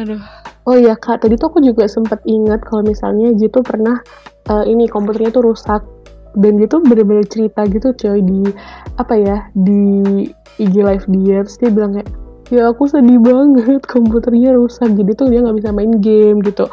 Aduh. 0.00 0.24
Oh 0.64 0.76
iya 0.76 0.96
kak 0.96 1.20
tadi 1.20 1.36
tuh 1.36 1.52
aku 1.52 1.60
juga 1.60 1.84
sempat 1.84 2.24
ingat 2.24 2.64
kalau 2.64 2.80
misalnya 2.80 3.28
tuh 3.52 3.60
pernah 3.60 4.00
uh, 4.48 4.64
ini 4.64 4.88
komputernya 4.88 5.36
tuh 5.36 5.44
rusak. 5.44 5.84
Dan 6.32 6.56
dia 6.56 6.70
tuh 6.70 6.80
bener-bener 6.80 7.26
cerita 7.28 7.66
gitu 7.68 7.92
coy 7.92 8.22
di 8.24 8.48
apa 8.96 9.14
ya 9.20 9.36
di 9.52 10.24
IG 10.56 10.74
live 10.80 11.06
dia. 11.12 11.44
Terus 11.44 11.58
dia 11.60 11.70
bilang 11.74 11.92
kayak 12.00 12.08
ya 12.48 12.72
aku 12.72 12.88
sedih 12.88 13.20
banget 13.20 13.84
komputernya 13.84 14.56
rusak. 14.56 14.96
Jadi 14.96 15.12
tuh 15.12 15.28
dia 15.28 15.44
nggak 15.44 15.60
bisa 15.60 15.70
main 15.76 15.92
game 16.00 16.40
gitu. 16.40 16.64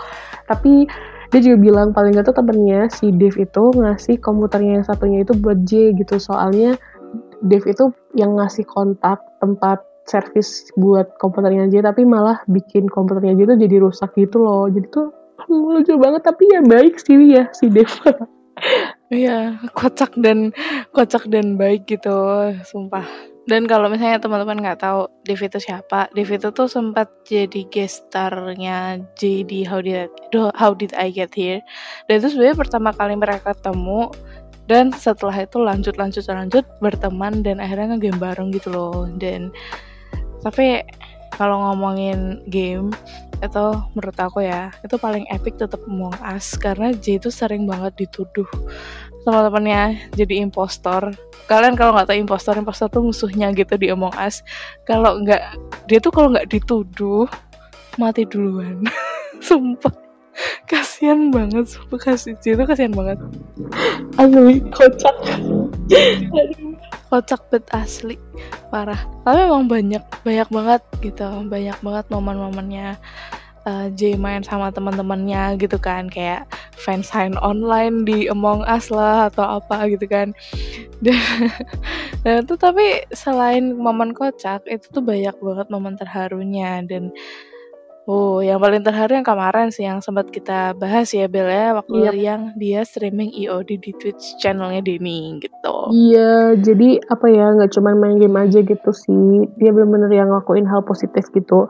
Tapi 0.47 0.87
dia 1.31 1.39
juga 1.43 1.57
bilang 1.59 1.91
paling 1.91 2.15
gak 2.15 2.31
tuh 2.31 2.37
temennya 2.39 2.87
si 2.91 3.11
Dev 3.11 3.35
itu 3.35 3.63
ngasih 3.75 4.17
komputernya 4.23 4.81
yang 4.81 4.85
satunya 4.87 5.19
itu 5.23 5.33
buat 5.35 5.59
J 5.67 5.95
gitu. 5.99 6.15
Soalnya 6.17 6.79
Dev 7.43 7.63
itu 7.67 7.91
yang 8.15 8.39
ngasih 8.39 8.65
kontak 8.65 9.19
tempat 9.43 9.83
servis 10.07 10.71
buat 10.79 11.19
komputernya 11.19 11.67
J 11.67 11.83
tapi 11.83 12.07
malah 12.07 12.39
bikin 12.47 12.87
komputernya 12.87 13.35
J 13.35 13.39
itu 13.43 13.55
jadi 13.67 13.75
rusak 13.83 14.15
gitu 14.15 14.39
loh. 14.39 14.71
Jadi 14.71 14.87
tuh 14.87 15.11
lucu 15.47 15.93
banget 15.99 16.21
tapi 16.25 16.49
ya 16.49 16.63
baik 16.65 16.99
sih 16.99 17.15
ya 17.31 17.51
si 17.53 17.69
Dev 17.69 17.91
Iya, 19.07 19.55
kocak 19.71 20.19
dan 20.19 20.51
kocak 20.91 21.31
dan 21.31 21.55
baik 21.55 21.87
gitu, 21.87 22.11
sumpah. 22.67 23.07
Dan 23.47 23.63
kalau 23.63 23.87
misalnya 23.87 24.19
teman-teman 24.19 24.59
nggak 24.59 24.83
tahu 24.83 25.07
Dev 25.23 25.39
itu 25.39 25.55
siapa, 25.63 26.11
Dev 26.11 26.27
itu 26.27 26.51
tuh 26.51 26.67
sempat 26.67 27.07
jadi 27.23 27.63
gestarnya 27.71 28.99
J 29.15 29.47
di 29.47 29.63
How 29.63 29.79
Did 29.79 30.11
I, 30.11 30.51
How 30.51 30.75
Did 30.75 30.91
I 30.99 31.07
Get 31.15 31.31
Here. 31.31 31.63
Dan 32.11 32.19
itu 32.19 32.35
sebenarnya 32.35 32.59
pertama 32.59 32.91
kali 32.91 33.15
mereka 33.15 33.55
ketemu 33.55 34.11
dan 34.67 34.91
setelah 34.91 35.47
itu 35.47 35.63
lanjut 35.63 35.95
lanjut 35.95 36.27
lanjut 36.27 36.67
berteman 36.83 37.39
dan 37.39 37.63
akhirnya 37.63 37.95
ngegame 37.95 38.19
bareng 38.19 38.51
gitu 38.51 38.67
loh. 38.67 39.07
Dan 39.15 39.55
tapi 40.43 40.83
kalau 41.39 41.71
ngomongin 41.71 42.43
game 42.51 42.91
itu 43.37 43.67
menurut 43.93 44.17
aku 44.17 44.41
ya 44.43 44.73
itu 44.81 44.97
paling 44.97 45.23
epic 45.29 45.61
tetap 45.61 45.79
Among 45.85 46.17
Us 46.25 46.57
karena 46.57 46.89
J 46.91 47.21
itu 47.21 47.29
sering 47.29 47.69
banget 47.69 47.93
dituduh 47.95 48.49
teman-temannya 49.27 50.07
jadi 50.15 50.39
impostor. 50.39 51.11
Kalian 51.51 51.75
kalau 51.75 51.91
nggak 51.91 52.07
tahu 52.07 52.17
impostor 52.23 52.55
impostor 52.55 52.87
tuh 52.87 53.03
musuhnya 53.03 53.51
gitu 53.51 53.75
di 53.75 53.91
Among 53.91 54.15
Us. 54.15 54.39
Kalau 54.87 55.19
nggak 55.19 55.43
dia 55.91 55.99
tuh 55.99 56.15
kalau 56.15 56.31
nggak 56.31 56.47
dituduh 56.47 57.27
mati 57.99 58.23
duluan. 58.23 58.87
Sumpah. 59.43 59.91
Kasihan 60.69 61.33
banget 61.33 61.65
sumpah. 61.65 61.97
Kasih 61.97 62.37
itu 62.37 62.63
kasihan 62.63 62.93
banget. 62.93 63.17
Asli 64.21 64.61
kocak. 64.69 65.17
Kocak 67.09 67.41
bet 67.49 67.65
asli. 67.73 68.15
Parah. 68.69 69.01
Tapi 69.25 69.49
emang 69.49 69.65
banyak 69.65 70.03
banyak 70.21 70.47
banget 70.53 70.81
gitu. 71.01 71.25
Banyak 71.25 71.81
banget 71.81 72.05
momen-momennya 72.13 73.01
uh, 73.67 73.87
J 73.91 74.15
main 74.15 74.41
sama 74.41 74.71
teman-temannya 74.71 75.59
gitu 75.59 75.75
kan 75.75 76.07
kayak 76.07 76.47
fans 76.79 77.11
sign 77.11 77.35
online 77.43 78.07
di 78.07 78.31
Among 78.31 78.63
Us 78.63 78.87
lah 78.87 79.27
atau 79.27 79.59
apa 79.59 79.91
gitu 79.91 80.07
kan 80.07 80.31
dan, 81.05 81.51
dan 82.23 82.35
itu 82.47 82.55
tapi 82.55 83.03
selain 83.11 83.75
momen 83.75 84.15
kocak 84.15 84.63
itu 84.71 84.87
tuh 84.87 85.03
banyak 85.03 85.35
banget 85.35 85.67
momen 85.67 85.99
terharunya 85.99 86.79
dan 86.87 87.11
Oh, 88.07 88.39
yang 88.39 88.63
paling 88.63 88.87
terharu 88.87 89.19
yang 89.19 89.27
kemarin 89.27 89.67
sih 89.67 89.83
yang 89.83 89.99
sempat 89.99 90.31
kita 90.31 90.71
bahas 90.79 91.11
ya 91.11 91.27
Bel 91.27 91.43
ya 91.43 91.75
waktu 91.75 92.07
yep. 92.07 92.15
Iya. 92.15 92.23
yang 92.23 92.41
dia 92.55 92.81
streaming 92.87 93.35
EOD 93.35 93.83
di 93.83 93.91
Twitch 93.99 94.39
channelnya 94.39 94.79
Denny 94.79 95.43
gitu. 95.43 95.75
Iya, 95.91 96.55
jadi 96.55 97.03
apa 97.11 97.27
ya 97.27 97.51
nggak 97.59 97.75
cuma 97.75 97.99
main 97.99 98.15
game 98.15 98.39
aja 98.39 98.63
gitu 98.63 98.91
sih, 98.95 99.51
dia 99.59 99.75
benar-benar 99.75 100.07
yang 100.15 100.31
ngelakuin 100.31 100.63
hal 100.63 100.87
positif 100.87 101.27
gitu. 101.35 101.67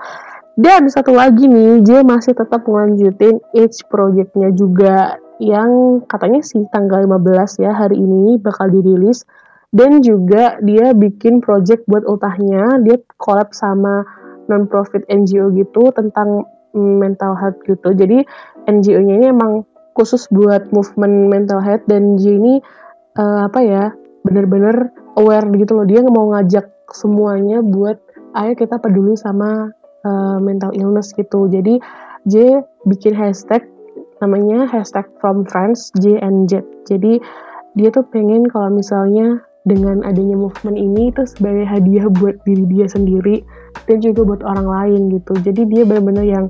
Dan 0.58 0.90
satu 0.90 1.14
lagi 1.14 1.46
nih, 1.46 1.86
dia 1.86 2.02
masih 2.02 2.34
tetap 2.34 2.66
melanjutin 2.66 3.38
Age 3.54 3.86
projectnya 3.94 4.50
juga 4.58 5.22
yang 5.38 6.02
katanya 6.10 6.42
sih 6.42 6.66
tanggal 6.74 7.06
15 7.06 7.62
ya 7.62 7.78
hari 7.78 8.02
ini 8.02 8.42
bakal 8.42 8.74
dirilis. 8.74 9.22
Dan 9.70 10.02
juga 10.02 10.58
dia 10.66 10.98
bikin 10.98 11.46
project 11.46 11.86
buat 11.86 12.02
ultahnya. 12.10 12.82
Dia 12.82 12.98
collab 13.22 13.54
sama 13.54 14.02
non-profit 14.50 15.06
NGO 15.06 15.54
gitu 15.54 15.94
tentang 15.94 16.50
mental 16.74 17.38
health 17.38 17.62
gitu. 17.70 17.94
Jadi 17.94 18.26
NGO-nya 18.66 19.14
ini 19.14 19.30
emang 19.30 19.62
khusus 19.94 20.26
buat 20.34 20.74
movement 20.74 21.30
mental 21.30 21.62
health. 21.62 21.86
Dan 21.86 22.18
J 22.18 22.34
ini 22.34 22.58
uh, 23.14 23.46
apa 23.46 23.62
ya 23.62 23.94
bener-bener 24.26 24.90
aware 25.22 25.46
gitu 25.54 25.78
loh. 25.78 25.86
Dia 25.86 26.02
mau 26.02 26.34
ngajak 26.34 26.66
semuanya 26.98 27.62
buat 27.62 28.02
ayo 28.34 28.58
kita 28.58 28.82
peduli 28.82 29.14
sama 29.14 29.77
uh, 30.08 30.40
mental 30.40 30.72
illness 30.72 31.12
gitu. 31.12 31.52
Jadi 31.52 31.84
J 32.32 32.64
bikin 32.88 33.12
hashtag 33.12 33.68
namanya 34.24 34.66
hashtag 34.72 35.06
from 35.20 35.46
friends 35.46 35.94
J 36.00 36.18
and 36.24 36.48
J 36.50 36.66
jadi 36.88 37.20
dia 37.78 37.94
tuh 37.94 38.08
pengen 38.10 38.50
kalau 38.50 38.74
misalnya 38.74 39.38
dengan 39.68 40.02
adanya 40.08 40.40
movement 40.40 40.80
ini 40.80 41.12
itu 41.12 41.28
sebagai 41.28 41.68
hadiah 41.68 42.08
buat 42.08 42.40
diri 42.48 42.66
dia 42.72 42.88
sendiri 42.88 43.44
dan 43.86 44.00
juga 44.00 44.24
buat 44.24 44.42
orang 44.42 44.66
lain 44.66 45.02
gitu. 45.20 45.36
Jadi 45.44 45.68
dia 45.68 45.84
benar-benar 45.84 46.24
yang 46.24 46.48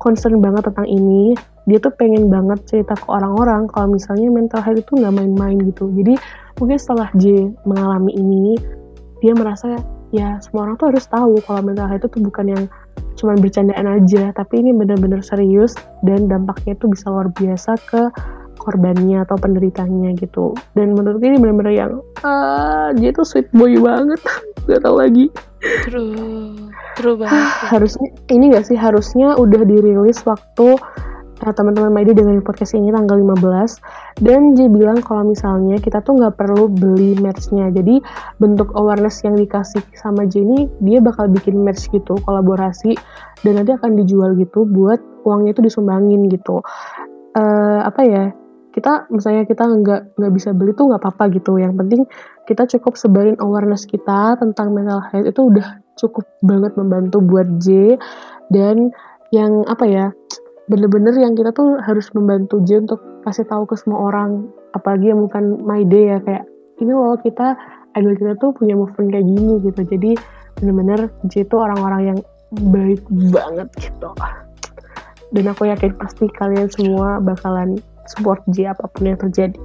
concern 0.00 0.40
banget 0.40 0.66
tentang 0.72 0.88
ini. 0.88 1.36
Dia 1.68 1.76
tuh 1.76 1.92
pengen 2.00 2.32
banget 2.32 2.64
cerita 2.64 2.96
ke 2.96 3.06
orang-orang 3.12 3.68
kalau 3.68 3.92
misalnya 3.92 4.32
mental 4.32 4.64
health 4.64 4.80
itu 4.80 4.92
nggak 4.96 5.14
main-main 5.14 5.60
gitu. 5.68 5.92
Jadi 5.92 6.16
mungkin 6.56 6.78
setelah 6.80 7.12
J 7.20 7.52
mengalami 7.68 8.16
ini 8.16 8.56
dia 9.20 9.36
merasa 9.36 9.76
ya 10.14 10.40
semua 10.40 10.68
orang 10.68 10.76
tuh 10.80 10.88
harus 10.94 11.04
tahu 11.08 11.40
kalau 11.44 11.60
mental 11.60 11.86
health 11.88 12.06
itu 12.06 12.08
tuh 12.16 12.22
bukan 12.24 12.46
yang 12.48 12.64
cuma 13.18 13.34
bercandaan 13.34 13.86
aja 13.86 14.30
tapi 14.32 14.62
ini 14.62 14.70
benar-benar 14.70 15.20
serius 15.20 15.74
dan 16.06 16.30
dampaknya 16.30 16.78
itu 16.78 16.86
bisa 16.88 17.10
luar 17.10 17.28
biasa 17.34 17.74
ke 17.84 18.08
korbannya 18.58 19.22
atau 19.24 19.38
penderitanya 19.38 20.12
gitu. 20.18 20.52
Dan 20.74 20.92
menurut 20.92 21.22
ini 21.22 21.38
benar-benar 21.40 21.72
yang 21.72 21.92
ah 22.26 22.90
dia 22.92 23.14
tuh 23.14 23.24
sweet 23.24 23.48
boy 23.54 23.78
banget. 23.78 24.20
Gak 24.68 24.84
tau 24.84 25.00
lagi. 25.00 25.32
True 25.88 26.68
true 26.98 27.16
banget 27.16 27.48
harusnya 27.72 28.08
ini 28.28 28.52
gak 28.52 28.68
sih? 28.68 28.76
Harusnya 28.76 29.38
udah 29.38 29.64
dirilis 29.64 30.20
waktu 30.26 30.76
uh, 31.44 31.52
teman-teman 31.54 31.90
Maide 31.94 32.14
dengan 32.14 32.40
podcast 32.42 32.74
ini 32.74 32.90
tanggal 32.90 33.18
15 33.18 34.24
dan 34.24 34.58
dia 34.58 34.68
bilang 34.70 34.98
kalau 35.02 35.30
misalnya 35.30 35.78
kita 35.78 36.02
tuh 36.02 36.18
nggak 36.18 36.34
perlu 36.38 36.66
beli 36.70 37.14
merchnya. 37.18 37.70
Jadi 37.70 38.02
bentuk 38.42 38.74
awareness 38.74 39.22
yang 39.22 39.38
dikasih 39.38 39.82
sama 39.94 40.26
Jenny 40.26 40.66
dia 40.82 40.98
bakal 40.98 41.30
bikin 41.30 41.62
merch 41.62 41.86
gitu 41.90 42.18
kolaborasi 42.26 42.98
dan 43.46 43.62
nanti 43.62 43.74
akan 43.74 43.94
dijual 43.98 44.34
gitu 44.34 44.66
buat 44.66 44.98
uangnya 45.22 45.54
itu 45.54 45.62
disumbangin 45.62 46.26
gitu. 46.32 46.62
Uh, 47.38 47.84
apa 47.86 48.02
ya 48.02 48.24
kita 48.74 49.10
misalnya 49.10 49.42
kita 49.42 49.64
nggak 49.66 50.14
nggak 50.14 50.32
bisa 50.34 50.54
beli 50.54 50.70
tuh 50.74 50.90
nggak 50.90 51.02
apa-apa 51.02 51.30
gitu. 51.34 51.58
Yang 51.58 51.74
penting 51.78 52.02
kita 52.46 52.62
cukup 52.78 52.94
sebarin 52.94 53.38
awareness 53.42 53.86
kita 53.86 54.38
tentang 54.38 54.70
mental 54.74 55.02
health 55.10 55.26
itu 55.26 55.40
udah 55.50 55.82
cukup 55.98 56.24
banget 56.42 56.78
membantu 56.78 57.18
buat 57.18 57.58
J. 57.58 57.98
Dan 58.48 58.94
yang 59.28 59.66
apa 59.68 59.84
ya 59.84 60.06
bener-bener 60.68 61.16
yang 61.16 61.32
kita 61.32 61.50
tuh 61.56 61.80
harus 61.80 62.06
membantu 62.12 62.60
J 62.62 62.84
untuk 62.84 63.00
kasih 63.24 63.48
tahu 63.48 63.64
ke 63.64 63.74
semua 63.80 64.12
orang. 64.12 64.48
Apalagi 64.76 65.10
yang 65.10 65.24
bukan 65.24 65.64
my 65.64 65.82
day 65.88 66.12
ya 66.12 66.18
kayak 66.22 66.44
ini 66.78 66.92
loh 66.92 67.16
kita 67.18 67.56
idol 67.96 68.14
kita 68.14 68.32
tuh 68.38 68.54
punya 68.54 68.76
movement 68.76 69.10
kayak 69.10 69.26
gini 69.26 69.54
gitu. 69.64 69.80
Jadi 69.82 70.10
bener-bener 70.60 71.08
J 71.32 71.48
itu 71.48 71.56
orang-orang 71.56 72.14
yang 72.14 72.18
baik 72.68 73.02
banget 73.32 73.68
gitu. 73.80 74.12
Dan 75.32 75.44
aku 75.52 75.68
yakin 75.68 75.92
pasti 75.96 76.24
kalian 76.36 76.68
semua 76.72 77.20
bakalan 77.20 77.80
support 78.08 78.40
J 78.52 78.72
apa 78.72 78.88
pun 78.92 79.08
yang 79.08 79.20
terjadi. 79.20 79.56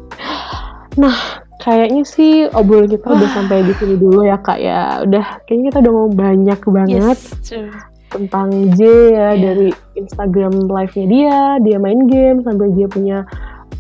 Nah, 1.00 1.44
kayaknya 1.64 2.04
sih 2.04 2.48
obrolan 2.52 2.92
kita 2.92 3.08
udah 3.08 3.30
sampai 3.38 3.64
di 3.64 3.74
sini 3.76 3.96
dulu 4.00 4.24
ya 4.24 4.40
kak 4.40 4.60
ya. 4.60 5.04
Udah 5.04 5.44
kayaknya 5.48 5.72
kita 5.72 5.78
udah 5.84 5.92
ngomong 5.92 6.16
banyak 6.16 6.60
banget. 6.68 7.18
Yes, 7.20 7.93
tentang 8.14 8.50
J 8.78 8.80
ya 8.86 8.90
yeah. 9.12 9.32
dari 9.36 9.70
Instagram 9.98 10.70
live-nya 10.70 11.06
dia, 11.10 11.40
dia 11.66 11.78
main 11.82 12.06
game 12.06 12.46
sampai 12.46 12.70
dia 12.78 12.88
punya 12.88 13.18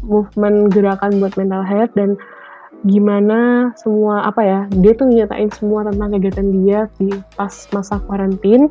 movement 0.03 0.73
gerakan 0.73 1.21
buat 1.21 1.37
mental 1.37 1.63
health 1.63 1.93
dan 1.93 2.17
gimana 2.83 3.71
semua 3.79 4.27
apa 4.27 4.41
ya 4.43 4.59
dia 4.83 4.91
tuh 4.91 5.07
nyatain 5.07 5.47
semua 5.55 5.87
tentang 5.87 6.19
kegiatan 6.19 6.47
dia 6.51 6.79
di 6.99 7.15
pas 7.39 7.53
masa 7.71 7.95
karantin 8.11 8.67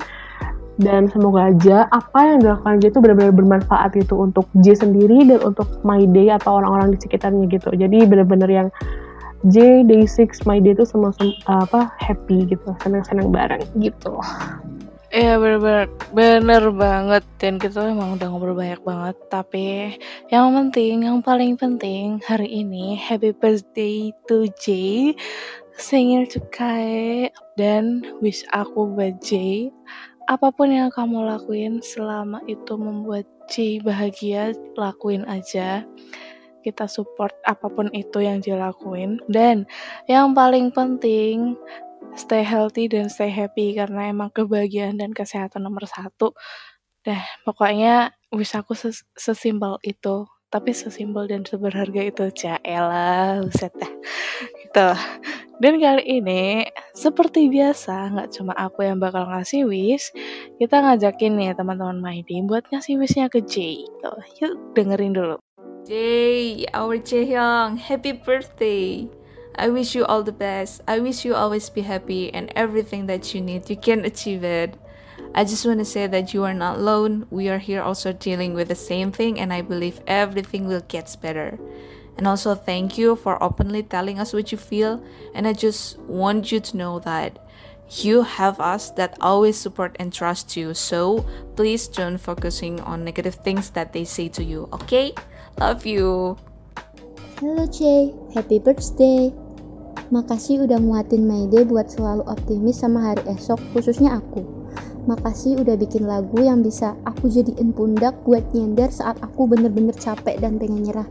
dan 0.80 1.08
semoga 1.08 1.48
aja 1.52 1.88
apa 1.92 2.20
yang 2.32 2.38
dilakukan 2.44 2.80
J 2.80 2.84
itu 2.92 2.98
benar-benar 3.00 3.32
bermanfaat 3.32 3.90
gitu 3.96 4.20
untuk 4.20 4.48
J 4.60 4.84
sendiri 4.84 5.28
dan 5.28 5.40
untuk 5.44 5.68
My 5.84 6.04
Day 6.08 6.32
atau 6.32 6.60
orang-orang 6.60 6.96
di 6.96 6.98
sekitarnya 7.00 7.44
gitu. 7.52 7.76
Jadi 7.76 8.08
benar-benar 8.08 8.48
yang 8.48 8.68
J 9.52 9.84
Day 9.84 10.08
6 10.08 10.48
My 10.48 10.62
Day 10.64 10.72
itu 10.72 10.86
semua 10.88 11.12
sem 11.12 11.34
apa 11.44 11.92
happy 12.00 12.46
gitu 12.46 12.72
senang-senang 12.80 13.34
bareng 13.34 13.64
gitu 13.82 14.16
Iya 15.12 15.36
bener-bener 15.36 15.92
bener 16.16 16.64
banget. 16.72 17.22
Dan 17.36 17.60
kita 17.60 17.84
emang 17.84 18.16
udah 18.16 18.32
ngobrol 18.32 18.56
banyak 18.56 18.80
banget 18.80 19.16
tapi 19.28 19.92
yang 20.32 20.56
penting 20.56 21.04
yang 21.04 21.20
paling 21.20 21.52
penting 21.60 22.16
hari 22.24 22.48
ini 22.48 22.96
happy 22.96 23.36
birthday 23.36 24.08
to 24.24 24.48
Jay 24.56 25.12
singil 25.76 26.24
cukai 26.24 27.28
dan 27.60 28.00
wish 28.24 28.40
aku 28.56 28.88
buat 28.88 29.20
Jay 29.20 29.68
apa 30.32 30.48
pun 30.48 30.72
yang 30.72 30.88
kamu 30.88 31.28
lakuin 31.28 31.84
selama 31.84 32.40
itu 32.48 32.72
membuat 32.80 33.28
Jay 33.52 33.84
bahagia 33.84 34.56
lakuin 34.80 35.28
aja. 35.28 35.84
Kita 36.64 36.88
support 36.88 37.36
apa 37.44 37.68
pun 37.68 37.92
itu 37.92 38.24
yang 38.24 38.40
dia 38.40 38.56
lakuin. 38.56 39.20
Dan 39.28 39.68
yang 40.08 40.32
paling 40.32 40.72
penting 40.72 41.58
stay 42.14 42.44
healthy 42.44 42.88
dan 42.88 43.08
stay 43.08 43.32
happy 43.32 43.76
karena 43.76 44.12
emang 44.12 44.30
kebahagiaan 44.32 45.00
dan 45.00 45.12
kesehatan 45.16 45.64
nomor 45.64 45.88
satu. 45.88 46.36
Dah, 47.02 47.22
pokoknya 47.42 48.14
wish 48.30 48.54
aku 48.54 48.78
ses 48.78 49.02
sesimpel 49.18 49.80
itu. 49.82 50.28
Tapi 50.52 50.76
sesimpel 50.76 51.32
dan 51.32 51.48
seberharga 51.48 52.12
itu 52.12 52.28
Jaela, 52.36 53.40
buset 53.40 53.72
dah. 53.72 53.92
Gitu. 54.60 54.88
Dan 55.62 55.78
kali 55.80 56.04
ini, 56.20 56.66
seperti 56.92 57.48
biasa, 57.48 58.12
nggak 58.12 58.30
cuma 58.36 58.52
aku 58.58 58.84
yang 58.84 59.00
bakal 59.00 59.30
ngasih 59.30 59.64
wish, 59.64 60.12
kita 60.58 60.82
ngajakin 60.82 61.38
nih 61.38 61.54
teman-teman 61.54 62.02
Maidi 62.02 62.42
buat 62.44 62.66
ngasih 62.68 62.98
wishnya 62.98 63.30
ke 63.30 63.40
Jay. 63.46 63.86
Tuh, 64.02 64.20
yuk 64.42 64.76
dengerin 64.76 65.14
dulu. 65.14 65.38
Jay, 65.88 66.66
our 66.76 66.98
Jaehyung, 67.00 67.78
happy 67.78 68.12
birthday! 68.12 69.06
I 69.54 69.68
wish 69.68 69.94
you 69.94 70.04
all 70.04 70.22
the 70.22 70.32
best. 70.32 70.80
I 70.88 70.98
wish 70.98 71.24
you 71.24 71.34
always 71.34 71.68
be 71.70 71.82
happy 71.82 72.32
and 72.32 72.52
everything 72.56 73.06
that 73.06 73.34
you 73.34 73.40
need, 73.40 73.68
you 73.68 73.76
can 73.76 74.04
achieve 74.04 74.44
it. 74.44 74.76
I 75.34 75.44
just 75.44 75.64
want 75.64 75.78
to 75.78 75.84
say 75.84 76.06
that 76.06 76.34
you 76.34 76.44
are 76.44 76.54
not 76.54 76.78
alone. 76.78 77.26
We 77.30 77.48
are 77.48 77.58
here 77.58 77.80
also 77.80 78.12
dealing 78.12 78.52
with 78.52 78.68
the 78.68 78.74
same 78.74 79.12
thing, 79.12 79.40
and 79.40 79.52
I 79.52 79.62
believe 79.62 80.00
everything 80.06 80.68
will 80.68 80.82
get 80.88 81.16
better. 81.22 81.58
And 82.18 82.26
also, 82.26 82.54
thank 82.54 82.98
you 82.98 83.16
for 83.16 83.42
openly 83.42 83.82
telling 83.82 84.18
us 84.18 84.34
what 84.34 84.52
you 84.52 84.58
feel. 84.58 85.02
And 85.34 85.48
I 85.48 85.54
just 85.54 85.98
want 86.00 86.52
you 86.52 86.60
to 86.60 86.76
know 86.76 86.98
that 87.00 87.38
you 87.88 88.22
have 88.22 88.60
us 88.60 88.90
that 88.90 89.16
always 89.20 89.56
support 89.56 89.96
and 89.98 90.12
trust 90.12 90.56
you. 90.56 90.74
So 90.74 91.24
please 91.56 91.88
don't 91.88 92.18
focusing 92.18 92.80
on 92.80 93.04
negative 93.04 93.36
things 93.36 93.70
that 93.70 93.92
they 93.92 94.04
say 94.04 94.28
to 94.28 94.44
you. 94.44 94.68
Okay? 94.72 95.12
Love 95.58 95.86
you. 95.86 96.36
Hello 97.40 97.66
Jay, 97.66 98.14
happy 98.34 98.58
birthday. 98.58 99.32
Makasih 100.12 100.68
udah 100.68 100.76
muatin 100.76 101.24
Mayday 101.24 101.64
buat 101.64 101.88
selalu 101.88 102.20
optimis 102.28 102.84
sama 102.84 103.00
hari 103.00 103.24
esok, 103.32 103.56
khususnya 103.72 104.20
aku. 104.20 104.44
Makasih 105.08 105.64
udah 105.64 105.72
bikin 105.72 106.04
lagu 106.04 106.36
yang 106.36 106.60
bisa 106.60 106.92
aku 107.08 107.32
jadiin 107.32 107.72
pundak 107.72 108.12
buat 108.28 108.44
nyender 108.52 108.92
saat 108.92 109.16
aku 109.24 109.48
bener-bener 109.48 109.96
capek 109.96 110.36
dan 110.36 110.60
pengen 110.60 110.84
nyerah. 110.84 111.08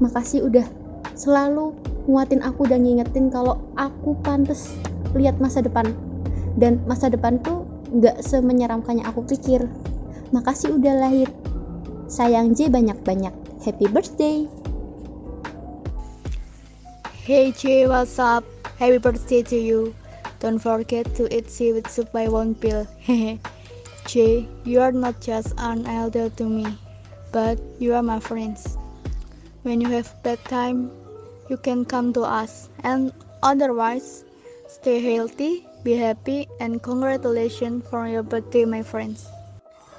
Makasih 0.00 0.48
udah 0.48 0.64
selalu 1.12 1.76
muatin 2.08 2.40
aku 2.40 2.64
dan 2.64 2.88
ngingetin 2.88 3.28
kalau 3.28 3.60
aku 3.76 4.16
pantas 4.24 4.72
lihat 5.12 5.36
masa 5.36 5.60
depan. 5.60 5.92
Dan 6.56 6.80
masa 6.88 7.12
depan 7.12 7.44
tuh 7.44 7.68
gak 8.00 8.24
semenyeramkannya 8.24 9.04
aku 9.04 9.20
pikir. 9.28 9.68
Makasih 10.32 10.80
udah 10.80 10.96
lahir. 10.96 11.28
Sayang 12.08 12.56
J 12.56 12.72
banyak-banyak. 12.72 13.36
Happy 13.60 13.84
birthday! 13.84 14.59
Hey 17.20 17.52
Jay, 17.52 17.86
what's 17.86 18.18
up? 18.18 18.44
Happy 18.80 18.96
birthday 18.96 19.42
to 19.42 19.56
you. 19.56 19.94
Don't 20.40 20.58
forget 20.58 21.04
to 21.20 21.28
eat 21.28 21.52
seaweed 21.52 21.86
soup 21.86 22.10
by 22.16 22.32
one 22.32 22.54
pill. 22.54 22.88
Jay, 24.08 24.48
you 24.64 24.80
are 24.80 24.90
not 24.90 25.20
just 25.20 25.52
an 25.58 25.84
elder 25.84 26.30
to 26.40 26.44
me, 26.48 26.64
but 27.30 27.60
you 27.78 27.92
are 27.92 28.02
my 28.02 28.20
friends. 28.20 28.78
When 29.68 29.82
you 29.84 29.92
have 29.92 30.08
bad 30.24 30.40
time, 30.48 30.90
you 31.52 31.58
can 31.58 31.84
come 31.84 32.16
to 32.16 32.24
us. 32.24 32.70
And 32.88 33.12
otherwise, 33.42 34.24
stay 34.66 35.04
healthy, 35.04 35.68
be 35.84 36.00
happy, 36.00 36.48
and 36.58 36.82
congratulations 36.82 37.84
for 37.92 38.08
your 38.08 38.22
birthday, 38.22 38.64
my 38.64 38.80
friends. 38.80 39.28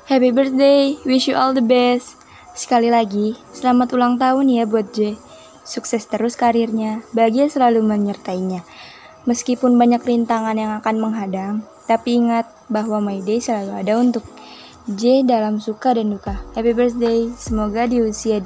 Happy 0.10 0.32
birthday, 0.32 0.98
wish 1.06 1.30
you 1.30 1.38
all 1.38 1.54
the 1.54 1.62
best. 1.62 2.18
Sekali 2.58 2.90
lagi, 2.90 3.38
selamat 3.54 3.94
ulang 3.94 4.18
tahun 4.18 4.50
ya 4.50 4.66
buat 4.66 4.90
Jay. 4.90 5.14
Sukses 5.62 6.10
terus 6.10 6.34
karirnya, 6.34 7.06
bahagia 7.14 7.48
selalu 7.48 7.86
menyertainya. 7.86 8.66
Meskipun 9.30 9.78
banyak 9.78 10.02
rintangan 10.02 10.58
yang 10.58 10.74
akan 10.82 10.96
menghadang, 10.98 11.54
tapi 11.86 12.18
ingat 12.18 12.50
bahwa 12.74 12.98
My 12.98 13.22
Day 13.22 13.38
selalu 13.38 13.72
ada 13.86 13.94
untuk 14.02 14.26
J 14.90 15.22
dalam 15.22 15.62
suka 15.62 15.94
dan 15.94 16.10
duka. 16.10 16.42
Happy 16.58 16.74
birthday, 16.74 17.30
semoga 17.38 17.86
di 17.86 18.02
usia 18.02 18.42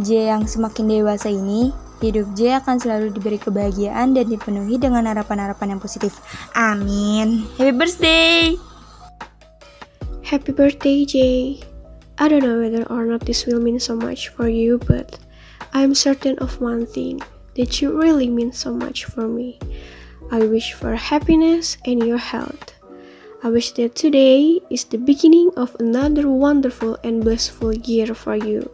J 0.00 0.32
yang 0.32 0.48
semakin 0.48 0.88
dewasa 0.88 1.28
ini, 1.28 1.68
hidup 2.00 2.32
J 2.32 2.64
akan 2.64 2.80
selalu 2.80 3.12
diberi 3.12 3.36
kebahagiaan 3.36 4.16
dan 4.16 4.24
dipenuhi 4.24 4.80
dengan 4.80 5.04
harapan-harapan 5.04 5.76
yang 5.76 5.80
positif. 5.84 6.16
Amin. 6.56 7.44
Happy 7.60 7.76
birthday! 7.76 8.56
Happy 10.24 10.50
birthday, 10.56 11.04
Jay. 11.04 11.60
I 12.16 12.32
don't 12.32 12.40
know 12.40 12.64
whether 12.64 12.88
or 12.88 13.04
not 13.04 13.28
this 13.28 13.44
will 13.44 13.60
mean 13.60 13.76
so 13.76 13.92
much 13.92 14.32
for 14.32 14.48
you, 14.48 14.80
but 14.88 15.20
I'm 15.76 15.94
certain 15.94 16.38
of 16.38 16.58
one 16.58 16.86
thing 16.86 17.20
that 17.54 17.82
you 17.82 18.00
really 18.00 18.30
mean 18.30 18.50
so 18.50 18.72
much 18.72 19.04
for 19.04 19.28
me. 19.28 19.60
I 20.32 20.46
wish 20.48 20.72
for 20.72 20.96
happiness 20.96 21.76
and 21.84 22.00
your 22.00 22.16
health. 22.16 22.72
I 23.44 23.50
wish 23.50 23.72
that 23.72 23.94
today 23.94 24.58
is 24.70 24.84
the 24.84 24.96
beginning 24.96 25.50
of 25.54 25.76
another 25.78 26.30
wonderful 26.30 26.96
and 27.04 27.22
blissful 27.22 27.74
year 27.74 28.14
for 28.14 28.36
you. 28.36 28.72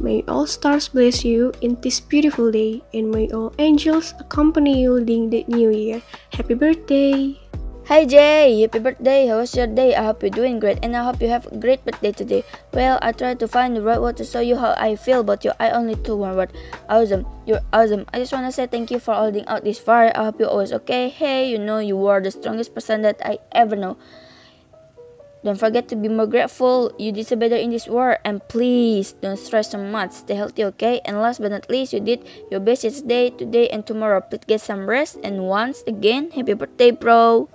May 0.00 0.24
all 0.26 0.46
stars 0.46 0.88
bless 0.88 1.22
you 1.22 1.52
in 1.60 1.76
this 1.82 2.00
beautiful 2.00 2.50
day, 2.50 2.80
and 2.94 3.10
may 3.12 3.28
all 3.28 3.52
angels 3.58 4.14
accompany 4.18 4.80
you 4.80 4.96
in 4.96 5.28
the 5.28 5.44
new 5.48 5.68
year. 5.68 6.00
Happy 6.32 6.54
birthday! 6.54 7.36
Hi 7.88 8.04
Jay, 8.04 8.60
happy 8.60 8.80
birthday. 8.84 9.28
How 9.28 9.38
was 9.40 9.56
your 9.56 9.66
day? 9.66 9.96
I 9.96 10.04
hope 10.04 10.20
you're 10.20 10.28
doing 10.28 10.60
great 10.60 10.76
and 10.84 10.94
I 10.94 11.02
hope 11.04 11.22
you 11.24 11.28
have 11.32 11.46
a 11.46 11.56
great 11.56 11.82
birthday 11.86 12.12
today. 12.12 12.44
Well, 12.74 12.98
I 13.00 13.12
tried 13.12 13.40
to 13.40 13.48
find 13.48 13.74
the 13.74 13.80
right 13.80 13.98
word 13.98 14.18
to 14.18 14.28
show 14.28 14.40
you 14.44 14.56
how 14.60 14.76
I 14.76 14.94
feel 14.94 15.20
about 15.24 15.42
you. 15.42 15.52
I 15.58 15.70
only 15.70 15.96
took 15.96 16.18
one 16.20 16.36
word. 16.36 16.52
Awesome. 16.90 17.24
You're 17.46 17.64
awesome. 17.72 18.04
I 18.12 18.18
just 18.18 18.30
want 18.30 18.44
to 18.44 18.52
say 18.52 18.66
thank 18.66 18.90
you 18.90 19.00
for 19.00 19.14
holding 19.14 19.48
out 19.48 19.64
this 19.64 19.78
far. 19.78 20.12
I 20.14 20.28
hope 20.28 20.38
you're 20.38 20.52
always 20.52 20.70
okay. 20.84 21.08
Hey, 21.08 21.48
you 21.48 21.56
know 21.56 21.78
you 21.78 21.96
are 22.08 22.20
the 22.20 22.30
strongest 22.30 22.74
person 22.74 23.00
that 23.08 23.24
I 23.24 23.38
ever 23.52 23.74
know. 23.74 23.96
Don't 25.42 25.56
forget 25.56 25.88
to 25.88 25.96
be 25.96 26.12
more 26.12 26.26
grateful. 26.26 26.92
You 26.98 27.10
deserve 27.10 27.38
better 27.38 27.56
in 27.56 27.70
this 27.70 27.88
world. 27.88 28.18
And 28.22 28.46
please 28.52 29.16
don't 29.24 29.40
stress 29.40 29.72
so 29.72 29.78
much. 29.78 30.12
Stay 30.12 30.34
healthy, 30.34 30.64
okay? 30.76 31.00
And 31.06 31.22
last 31.22 31.40
but 31.40 31.52
not 31.52 31.70
least, 31.70 31.94
you 31.94 32.00
did 32.00 32.28
your 32.50 32.60
best 32.60 32.82
today, 32.82 33.30
today, 33.30 33.72
and 33.72 33.80
tomorrow. 33.86 34.20
Please 34.20 34.44
get 34.46 34.60
some 34.60 34.84
rest. 34.84 35.16
And 35.24 35.48
once 35.48 35.82
again, 35.86 36.30
happy 36.32 36.52
birthday, 36.52 36.90
bro. 36.90 37.48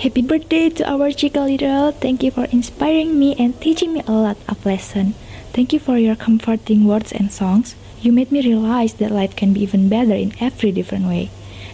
Happy 0.00 0.22
birthday 0.22 0.70
to 0.70 0.88
our 0.88 1.12
Chica 1.12 1.40
Little. 1.40 1.92
Thank 1.92 2.22
you 2.22 2.30
for 2.30 2.44
inspiring 2.46 3.18
me 3.18 3.36
and 3.38 3.52
teaching 3.60 3.92
me 3.92 4.02
a 4.06 4.12
lot 4.12 4.38
of 4.48 4.64
lesson. 4.64 5.14
Thank 5.52 5.72
you 5.72 5.78
for 5.78 5.98
your 5.98 6.16
comforting 6.16 6.86
words 6.86 7.12
and 7.12 7.30
songs. 7.30 7.74
You 8.00 8.12
made 8.12 8.32
me 8.32 8.40
realize 8.40 8.94
that 8.94 9.12
life 9.12 9.36
can 9.36 9.52
be 9.52 9.60
even 9.62 9.88
better 9.88 10.14
in 10.14 10.32
every 10.40 10.72
different 10.72 11.04
way. 11.04 11.28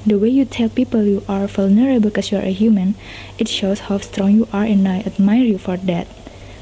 The 0.05 0.19
way 0.19 0.29
you 0.29 0.45
tell 0.45 0.69
people 0.69 1.05
you 1.05 1.23
are 1.29 1.47
vulnerable 1.47 2.11
because 2.11 2.33
you 2.33 2.39
are 2.39 2.47
a 2.47 2.53
human, 2.53 2.97
it 3.39 3.49
shows 3.49 3.87
how 3.87 3.99
strong 3.99 4.33
you 4.33 4.49
are 4.53 4.65
and 4.65 4.87
I 4.87 5.01
admire 5.01 5.45
you 5.45 5.59
for 5.59 5.77
that. 5.77 6.09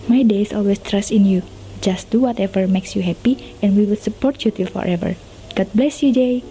My 0.09 0.23
days 0.23 0.53
always 0.53 0.79
trust 0.79 1.13
in 1.13 1.25
you. 1.25 1.43
Just 1.81 2.11
do 2.11 2.21
whatever 2.21 2.67
makes 2.69 2.95
you 2.95 3.03
happy 3.03 3.57
and 3.63 3.77
we 3.77 3.87
will 3.87 3.97
support 3.97 4.45
you 4.45 4.51
till 4.51 4.69
forever. 4.69 5.17
God 5.55 5.73
bless 5.73 6.03
you, 6.03 6.13
Jay. 6.13 6.45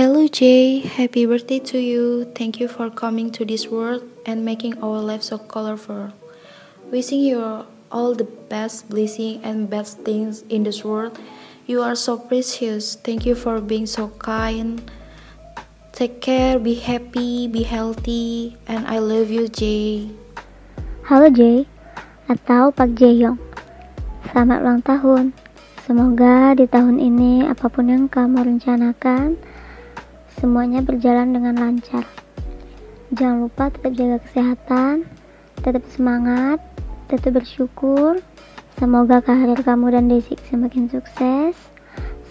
Hello 0.00 0.24
Jay, 0.24 0.80
happy 0.80 1.28
birthday 1.28 1.60
to 1.60 1.76
you. 1.76 2.24
Thank 2.32 2.56
you 2.56 2.72
for 2.72 2.88
coming 2.88 3.28
to 3.36 3.44
this 3.44 3.68
world 3.68 4.00
and 4.24 4.48
making 4.48 4.80
our 4.80 4.96
life 4.96 5.20
so 5.20 5.36
colorful. 5.36 6.16
Wishing 6.88 7.20
you 7.20 7.68
all 7.92 8.16
the 8.16 8.24
best 8.48 8.88
blessing 8.88 9.44
and 9.44 9.68
best 9.68 10.00
things 10.00 10.40
in 10.48 10.64
this 10.64 10.80
world. 10.80 11.20
You 11.68 11.84
are 11.84 11.92
so 11.92 12.16
precious. 12.16 12.96
Thank 12.96 13.28
you 13.28 13.36
for 13.36 13.60
being 13.60 13.84
so 13.84 14.08
kind. 14.16 14.80
Take 15.92 16.24
care, 16.24 16.56
be 16.56 16.80
happy, 16.80 17.44
be 17.44 17.60
healthy, 17.60 18.56
and 18.64 18.88
I 18.88 19.04
love 19.04 19.28
you 19.28 19.52
Jay. 19.52 20.08
Halo 21.12 21.28
Jay, 21.28 21.68
atau 22.24 22.72
Pak 22.72 22.96
Jaehyung. 22.96 23.36
Selamat 24.32 24.64
ulang 24.64 24.80
tahun. 24.80 25.36
Semoga 25.84 26.56
di 26.56 26.64
tahun 26.64 26.96
ini 26.96 27.44
apa 27.44 27.68
pun 27.68 27.92
yang 27.92 28.08
kamu 28.08 28.48
rencanakan, 28.48 29.36
semuanya 30.40 30.80
berjalan 30.80 31.36
dengan 31.36 31.52
lancar. 31.60 32.08
Jangan 33.12 33.44
lupa 33.44 33.68
tetap 33.68 33.92
jaga 33.92 34.16
kesehatan, 34.24 35.04
tetap 35.60 35.84
semangat, 35.92 36.58
tetap 37.12 37.36
bersyukur. 37.36 38.24
Semoga 38.80 39.20
karir 39.20 39.60
kamu 39.60 39.92
dan 39.92 40.08
Desik 40.08 40.40
semakin 40.48 40.88
sukses. 40.88 41.52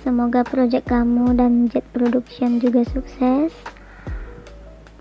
Semoga 0.02 0.42
proyek 0.42 0.90
kamu 0.90 1.38
dan 1.38 1.70
Jet 1.70 1.86
Production 1.94 2.58
juga 2.58 2.82
sukses. 2.90 3.54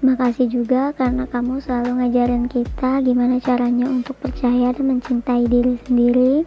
Makasih 0.05 0.53
juga 0.53 0.93
karena 0.93 1.25
kamu 1.25 1.65
selalu 1.65 2.05
ngajarin 2.05 2.45
kita 2.53 3.01
gimana 3.01 3.41
caranya 3.41 3.89
untuk 3.89 4.21
percaya 4.21 4.77
dan 4.77 4.85
mencintai 4.85 5.49
diri 5.49 5.81
sendiri. 5.89 6.45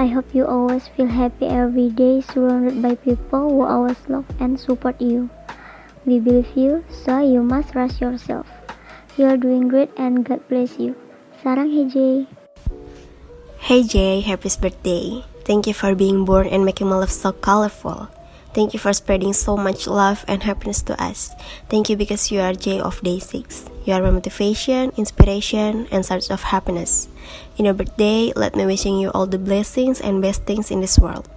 I 0.00 0.08
hope 0.08 0.32
you 0.32 0.48
always 0.48 0.88
feel 0.88 1.10
happy 1.10 1.44
every 1.44 1.92
day 1.92 2.24
surrounded 2.24 2.80
by 2.80 2.96
people 2.96 3.52
who 3.52 3.60
always 3.68 4.00
love 4.08 4.24
and 4.40 4.56
support 4.56 4.96
you. 4.96 5.28
We 6.04 6.18
believe 6.18 6.50
you, 6.56 6.84
so 6.90 7.22
you 7.22 7.42
must 7.42 7.72
trust 7.72 8.00
yourself. 8.00 8.46
You 9.16 9.26
are 9.26 9.36
doing 9.36 9.68
great 9.68 9.90
and 9.96 10.24
God 10.24 10.42
bless 10.48 10.78
you. 10.78 10.96
Sarang 11.42 11.70
Hej. 11.70 12.26
Hey 13.62 13.82
Jay, 13.86 14.20
happy 14.20 14.50
birthday. 14.60 15.22
Thank 15.46 15.66
you 15.70 15.74
for 15.74 15.94
being 15.94 16.24
born 16.24 16.46
and 16.50 16.64
making 16.64 16.90
my 16.90 16.96
life 16.98 17.14
so 17.14 17.30
colorful. 17.30 18.10
Thank 18.52 18.74
you 18.74 18.78
for 18.78 18.92
spreading 18.92 19.32
so 19.32 19.56
much 19.56 19.86
love 19.86 20.24
and 20.28 20.42
happiness 20.42 20.82
to 20.90 20.98
us. 21.02 21.32
Thank 21.70 21.88
you 21.88 21.96
because 21.96 22.30
you 22.30 22.40
are 22.40 22.52
Jay 22.52 22.80
of 22.80 23.00
Day 23.00 23.18
6. 23.18 23.70
You 23.86 23.94
are 23.94 24.02
my 24.02 24.10
motivation, 24.10 24.92
inspiration, 24.96 25.88
and 25.90 26.04
source 26.04 26.30
of 26.30 26.42
happiness. 26.52 27.08
In 27.56 27.64
your 27.64 27.74
birthday, 27.74 28.32
let 28.36 28.54
me 28.54 28.66
wishing 28.66 28.98
you 28.98 29.10
all 29.10 29.26
the 29.26 29.38
blessings 29.38 30.00
and 30.00 30.20
best 30.20 30.44
things 30.44 30.70
in 30.70 30.80
this 30.80 30.98
world. 30.98 31.28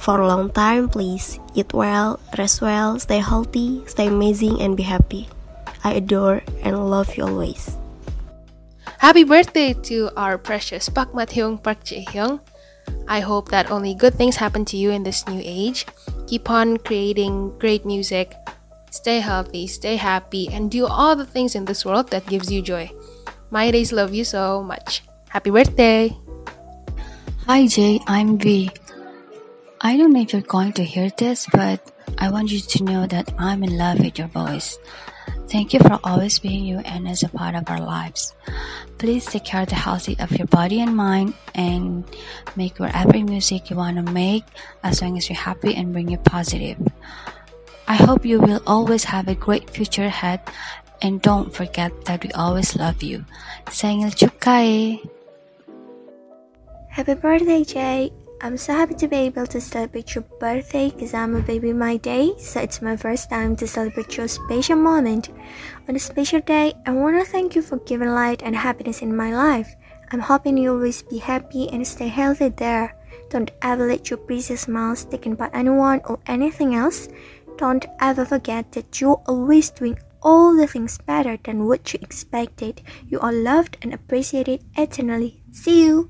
For 0.00 0.16
a 0.16 0.26
long 0.26 0.48
time, 0.48 0.88
please 0.88 1.38
eat 1.52 1.76
well, 1.76 2.18
rest 2.38 2.64
well, 2.64 2.98
stay 2.98 3.20
healthy, 3.20 3.84
stay 3.84 4.08
amazing, 4.08 4.56
and 4.64 4.72
be 4.72 4.82
happy. 4.82 5.28
I 5.84 6.00
adore 6.00 6.40
and 6.64 6.88
love 6.88 7.12
you 7.20 7.28
always. 7.28 7.76
Happy 8.96 9.24
birthday 9.24 9.76
to 9.92 10.08
our 10.16 10.40
precious 10.40 10.88
Pak 10.88 11.12
Mat 11.12 11.36
Hyung 11.36 11.60
Park 11.60 11.84
Jae 11.84 12.08
Hyung. 12.08 12.40
I 13.08 13.20
hope 13.20 13.52
that 13.52 13.70
only 13.70 13.92
good 13.92 14.16
things 14.16 14.40
happen 14.40 14.64
to 14.72 14.76
you 14.80 14.88
in 14.88 15.04
this 15.04 15.28
new 15.28 15.40
age. 15.44 15.84
Keep 16.26 16.48
on 16.48 16.80
creating 16.80 17.52
great 17.60 17.84
music. 17.84 18.32
Stay 18.88 19.20
healthy, 19.20 19.68
stay 19.68 19.96
happy, 19.96 20.48
and 20.48 20.72
do 20.72 20.88
all 20.88 21.14
the 21.14 21.28
things 21.28 21.54
in 21.54 21.68
this 21.68 21.84
world 21.84 22.08
that 22.08 22.24
gives 22.24 22.50
you 22.50 22.64
joy. 22.64 22.88
My 23.52 23.70
days 23.70 23.92
love 23.92 24.16
you 24.16 24.24
so 24.24 24.64
much. 24.64 25.04
Happy 25.28 25.52
birthday! 25.52 26.16
Hi 27.44 27.68
Jay, 27.68 28.00
I'm 28.08 28.40
V. 28.40 28.72
I 29.82 29.96
don't 29.96 30.12
know 30.12 30.20
if 30.20 30.34
you're 30.34 30.42
going 30.42 30.74
to 30.74 30.84
hear 30.84 31.08
this, 31.16 31.46
but 31.50 31.80
I 32.18 32.30
want 32.30 32.52
you 32.52 32.60
to 32.60 32.84
know 32.84 33.06
that 33.06 33.32
I'm 33.38 33.64
in 33.64 33.78
love 33.78 33.98
with 33.98 34.18
your 34.18 34.28
voice. 34.28 34.78
Thank 35.48 35.72
you 35.72 35.80
for 35.80 35.98
always 36.04 36.38
being 36.38 36.66
you 36.66 36.80
and 36.84 37.08
as 37.08 37.22
a 37.22 37.30
part 37.30 37.54
of 37.54 37.64
our 37.70 37.80
lives. 37.80 38.34
Please 38.98 39.24
take 39.24 39.46
care 39.46 39.62
of 39.62 39.70
the 39.70 39.76
health 39.76 40.06
of 40.20 40.32
your 40.36 40.46
body 40.48 40.82
and 40.82 40.94
mind 40.94 41.32
and 41.54 42.04
make 42.56 42.78
whatever 42.78 43.24
music 43.24 43.70
you 43.70 43.76
want 43.76 43.96
to 43.96 44.12
make 44.12 44.44
as 44.84 45.00
long 45.00 45.16
as 45.16 45.30
you're 45.30 45.40
happy 45.40 45.74
and 45.74 45.94
bring 45.94 46.10
you 46.10 46.18
positive. 46.18 46.76
I 47.88 47.94
hope 47.94 48.26
you 48.26 48.38
will 48.38 48.60
always 48.66 49.04
have 49.04 49.28
a 49.28 49.34
great 49.34 49.70
future 49.70 50.04
ahead 50.04 50.42
and 51.00 51.22
don't 51.22 51.56
forget 51.56 52.04
that 52.04 52.22
we 52.22 52.30
always 52.32 52.76
love 52.76 53.02
you. 53.02 53.24
Chukai. 53.64 55.00
Happy 56.90 57.14
birthday, 57.14 57.64
Jay. 57.64 58.12
I'm 58.42 58.56
so 58.56 58.72
happy 58.72 58.94
to 58.94 59.06
be 59.06 59.16
able 59.16 59.46
to 59.48 59.60
celebrate 59.60 60.14
your 60.14 60.24
birthday 60.40 60.88
because 60.88 61.12
I'm 61.12 61.36
a 61.36 61.42
baby 61.42 61.74
my 61.74 61.98
day, 61.98 62.32
so 62.38 62.60
it's 62.60 62.80
my 62.80 62.96
first 62.96 63.28
time 63.28 63.54
to 63.56 63.66
celebrate 63.66 64.16
your 64.16 64.28
special 64.28 64.76
moment. 64.76 65.28
On 65.86 65.92
this 65.92 66.04
special 66.04 66.40
day, 66.40 66.72
I 66.86 66.92
want 66.92 67.22
to 67.22 67.30
thank 67.30 67.54
you 67.54 67.60
for 67.60 67.76
giving 67.80 68.08
light 68.08 68.42
and 68.42 68.56
happiness 68.56 69.02
in 69.02 69.14
my 69.14 69.34
life. 69.34 69.76
I'm 70.10 70.20
hoping 70.20 70.56
you 70.56 70.72
always 70.72 71.02
be 71.02 71.18
happy 71.18 71.68
and 71.68 71.86
stay 71.86 72.08
healthy 72.08 72.48
there. 72.48 72.96
Don't 73.28 73.50
ever 73.60 73.86
let 73.86 74.08
your 74.08 74.16
precious 74.16 74.62
smiles 74.62 75.04
taken 75.04 75.34
by 75.34 75.50
anyone 75.52 76.00
or 76.06 76.18
anything 76.26 76.74
else. 76.74 77.10
Don't 77.58 77.84
ever 78.00 78.24
forget 78.24 78.72
that 78.72 79.02
you're 79.02 79.22
always 79.26 79.68
doing 79.68 79.98
all 80.22 80.56
the 80.56 80.66
things 80.66 80.96
better 80.96 81.36
than 81.44 81.66
what 81.66 81.92
you 81.92 81.98
expected. 82.00 82.80
You 83.06 83.20
are 83.20 83.34
loved 83.34 83.76
and 83.82 83.92
appreciated 83.92 84.64
eternally. 84.78 85.42
See 85.52 85.84
you. 85.84 86.08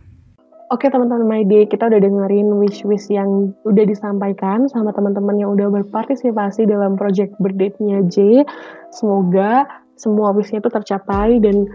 Oke 0.71 0.87
teman-teman 0.87 1.27
My 1.27 1.43
Day, 1.43 1.67
kita 1.67 1.91
udah 1.91 1.99
dengerin 1.99 2.55
wish-wish 2.63 3.11
yang 3.11 3.51
udah 3.67 3.83
disampaikan 3.91 4.71
sama 4.71 4.95
teman-teman 4.95 5.35
yang 5.35 5.51
udah 5.59 5.67
berpartisipasi 5.67 6.63
dalam 6.63 6.95
project 6.95 7.35
birthday-nya 7.43 8.07
J. 8.07 8.47
Semoga 8.95 9.67
semua 9.99 10.31
wishnya 10.31 10.63
itu 10.63 10.71
tercapai 10.71 11.43
dan 11.43 11.67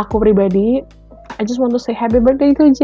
aku 0.00 0.16
pribadi, 0.24 0.80
I 1.36 1.44
just 1.44 1.60
want 1.60 1.76
to 1.76 1.80
say 1.80 1.92
happy 1.92 2.24
birthday 2.24 2.56
to 2.56 2.72
J. 2.72 2.82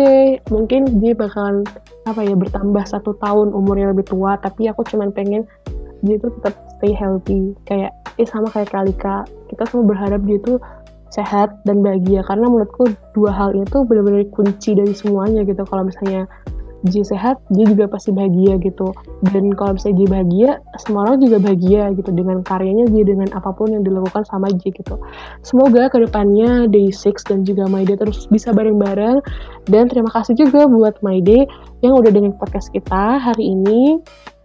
Mungkin 0.52 1.00
J 1.00 1.16
bakalan 1.16 1.64
apa 2.04 2.20
ya 2.20 2.36
bertambah 2.36 2.84
satu 2.84 3.16
tahun 3.24 3.56
umurnya 3.56 3.96
lebih 3.96 4.04
tua, 4.04 4.36
tapi 4.36 4.68
aku 4.68 4.84
cuman 4.84 5.16
pengen 5.16 5.48
J 6.04 6.20
itu 6.20 6.28
tetap 6.28 6.60
stay 6.76 6.92
healthy. 6.92 7.56
Kayak 7.64 7.96
eh 8.20 8.28
sama 8.28 8.52
kayak 8.52 8.68
Kalika, 8.68 9.24
kita 9.48 9.64
semua 9.72 9.96
berharap 9.96 10.20
dia 10.28 10.36
tuh 10.44 10.60
sehat 11.14 11.62
dan 11.62 11.78
bahagia 11.78 12.26
karena 12.26 12.50
menurutku 12.50 12.90
dua 13.14 13.30
hal 13.30 13.54
itu 13.54 13.86
benar-benar 13.86 14.26
kunci 14.34 14.74
dari 14.74 14.90
semuanya 14.90 15.46
gitu 15.46 15.62
kalau 15.62 15.86
misalnya 15.86 16.26
J 16.84 17.00
sehat, 17.00 17.40
J 17.48 17.64
juga 17.72 17.88
pasti 17.88 18.12
bahagia 18.12 18.60
gitu. 18.60 18.92
Dan 19.32 19.56
kalau 19.56 19.72
misalnya 19.72 19.96
J 19.96 20.02
bahagia, 20.04 20.50
semua 20.84 21.08
orang 21.08 21.16
juga 21.24 21.40
bahagia 21.40 21.88
gitu 21.96 22.12
dengan 22.12 22.44
karyanya 22.44 22.84
J, 22.92 23.08
dengan 23.08 23.28
apa 23.32 23.56
pun 23.56 23.72
yang 23.72 23.80
dilakukan 23.88 24.28
sama 24.28 24.52
J 24.52 24.68
gitu. 24.68 25.00
Semoga 25.40 25.88
ke 25.88 26.04
depannya 26.04 26.68
Day 26.68 26.92
6 26.92 27.24
dan 27.24 27.40
juga 27.48 27.64
My 27.72 27.88
Day 27.88 27.96
terus 27.96 28.28
bisa 28.28 28.52
bareng-bareng. 28.52 29.24
Dan 29.64 29.88
terima 29.88 30.12
kasih 30.12 30.36
juga 30.36 30.68
buat 30.68 31.00
My 31.00 31.24
Day 31.24 31.48
yang 31.80 31.96
udah 31.96 32.12
dengan 32.12 32.36
podcast 32.36 32.68
kita 32.68 33.16
hari 33.16 33.56
ini. 33.56 34.04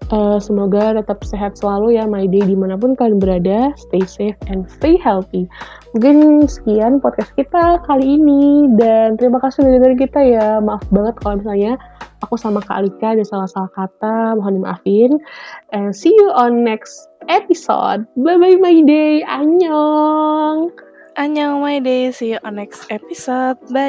Uh, 0.10 0.42
semoga 0.42 0.98
tetap 0.98 1.22
sehat 1.22 1.54
selalu 1.62 2.02
ya 2.02 2.10
My 2.10 2.26
Day 2.26 2.42
di 2.42 2.58
mana 2.58 2.74
pun 2.74 2.98
kalian 2.98 3.22
berada. 3.22 3.70
Stay 3.78 4.02
safe 4.10 4.38
and 4.50 4.66
stay 4.66 4.98
healthy. 4.98 5.46
Mungkin 5.94 6.50
sekian 6.50 6.98
podcast 6.98 7.30
kita 7.38 7.78
kali 7.86 8.18
ini. 8.18 8.74
Dan 8.74 9.22
terima 9.22 9.38
kasih 9.38 9.62
udah 9.62 9.72
dengerin 9.78 10.00
kita 10.02 10.20
ya. 10.26 10.48
Maaf 10.66 10.82
banget 10.90 11.14
kalau 11.22 11.38
misalnya 11.38 11.78
aku 12.26 12.36
sama 12.42 12.58
Kak 12.66 12.82
Alika 12.82 13.14
ada 13.14 13.22
salah-salah 13.22 13.70
kata, 13.78 14.34
mohon 14.34 14.58
dimaafin. 14.58 15.22
And 15.70 15.94
see 15.94 16.14
you 16.14 16.34
on 16.34 16.66
next 16.66 17.06
episode. 17.30 18.10
Bye-bye 18.18 18.58
my 18.58 18.82
day. 18.90 19.22
Annyeong. 19.22 20.74
Annyeong 21.22 21.62
my 21.62 21.78
day. 21.86 22.10
See 22.10 22.34
you 22.34 22.42
on 22.42 22.58
next 22.58 22.90
episode. 22.90 23.62
Bye. 23.70 23.88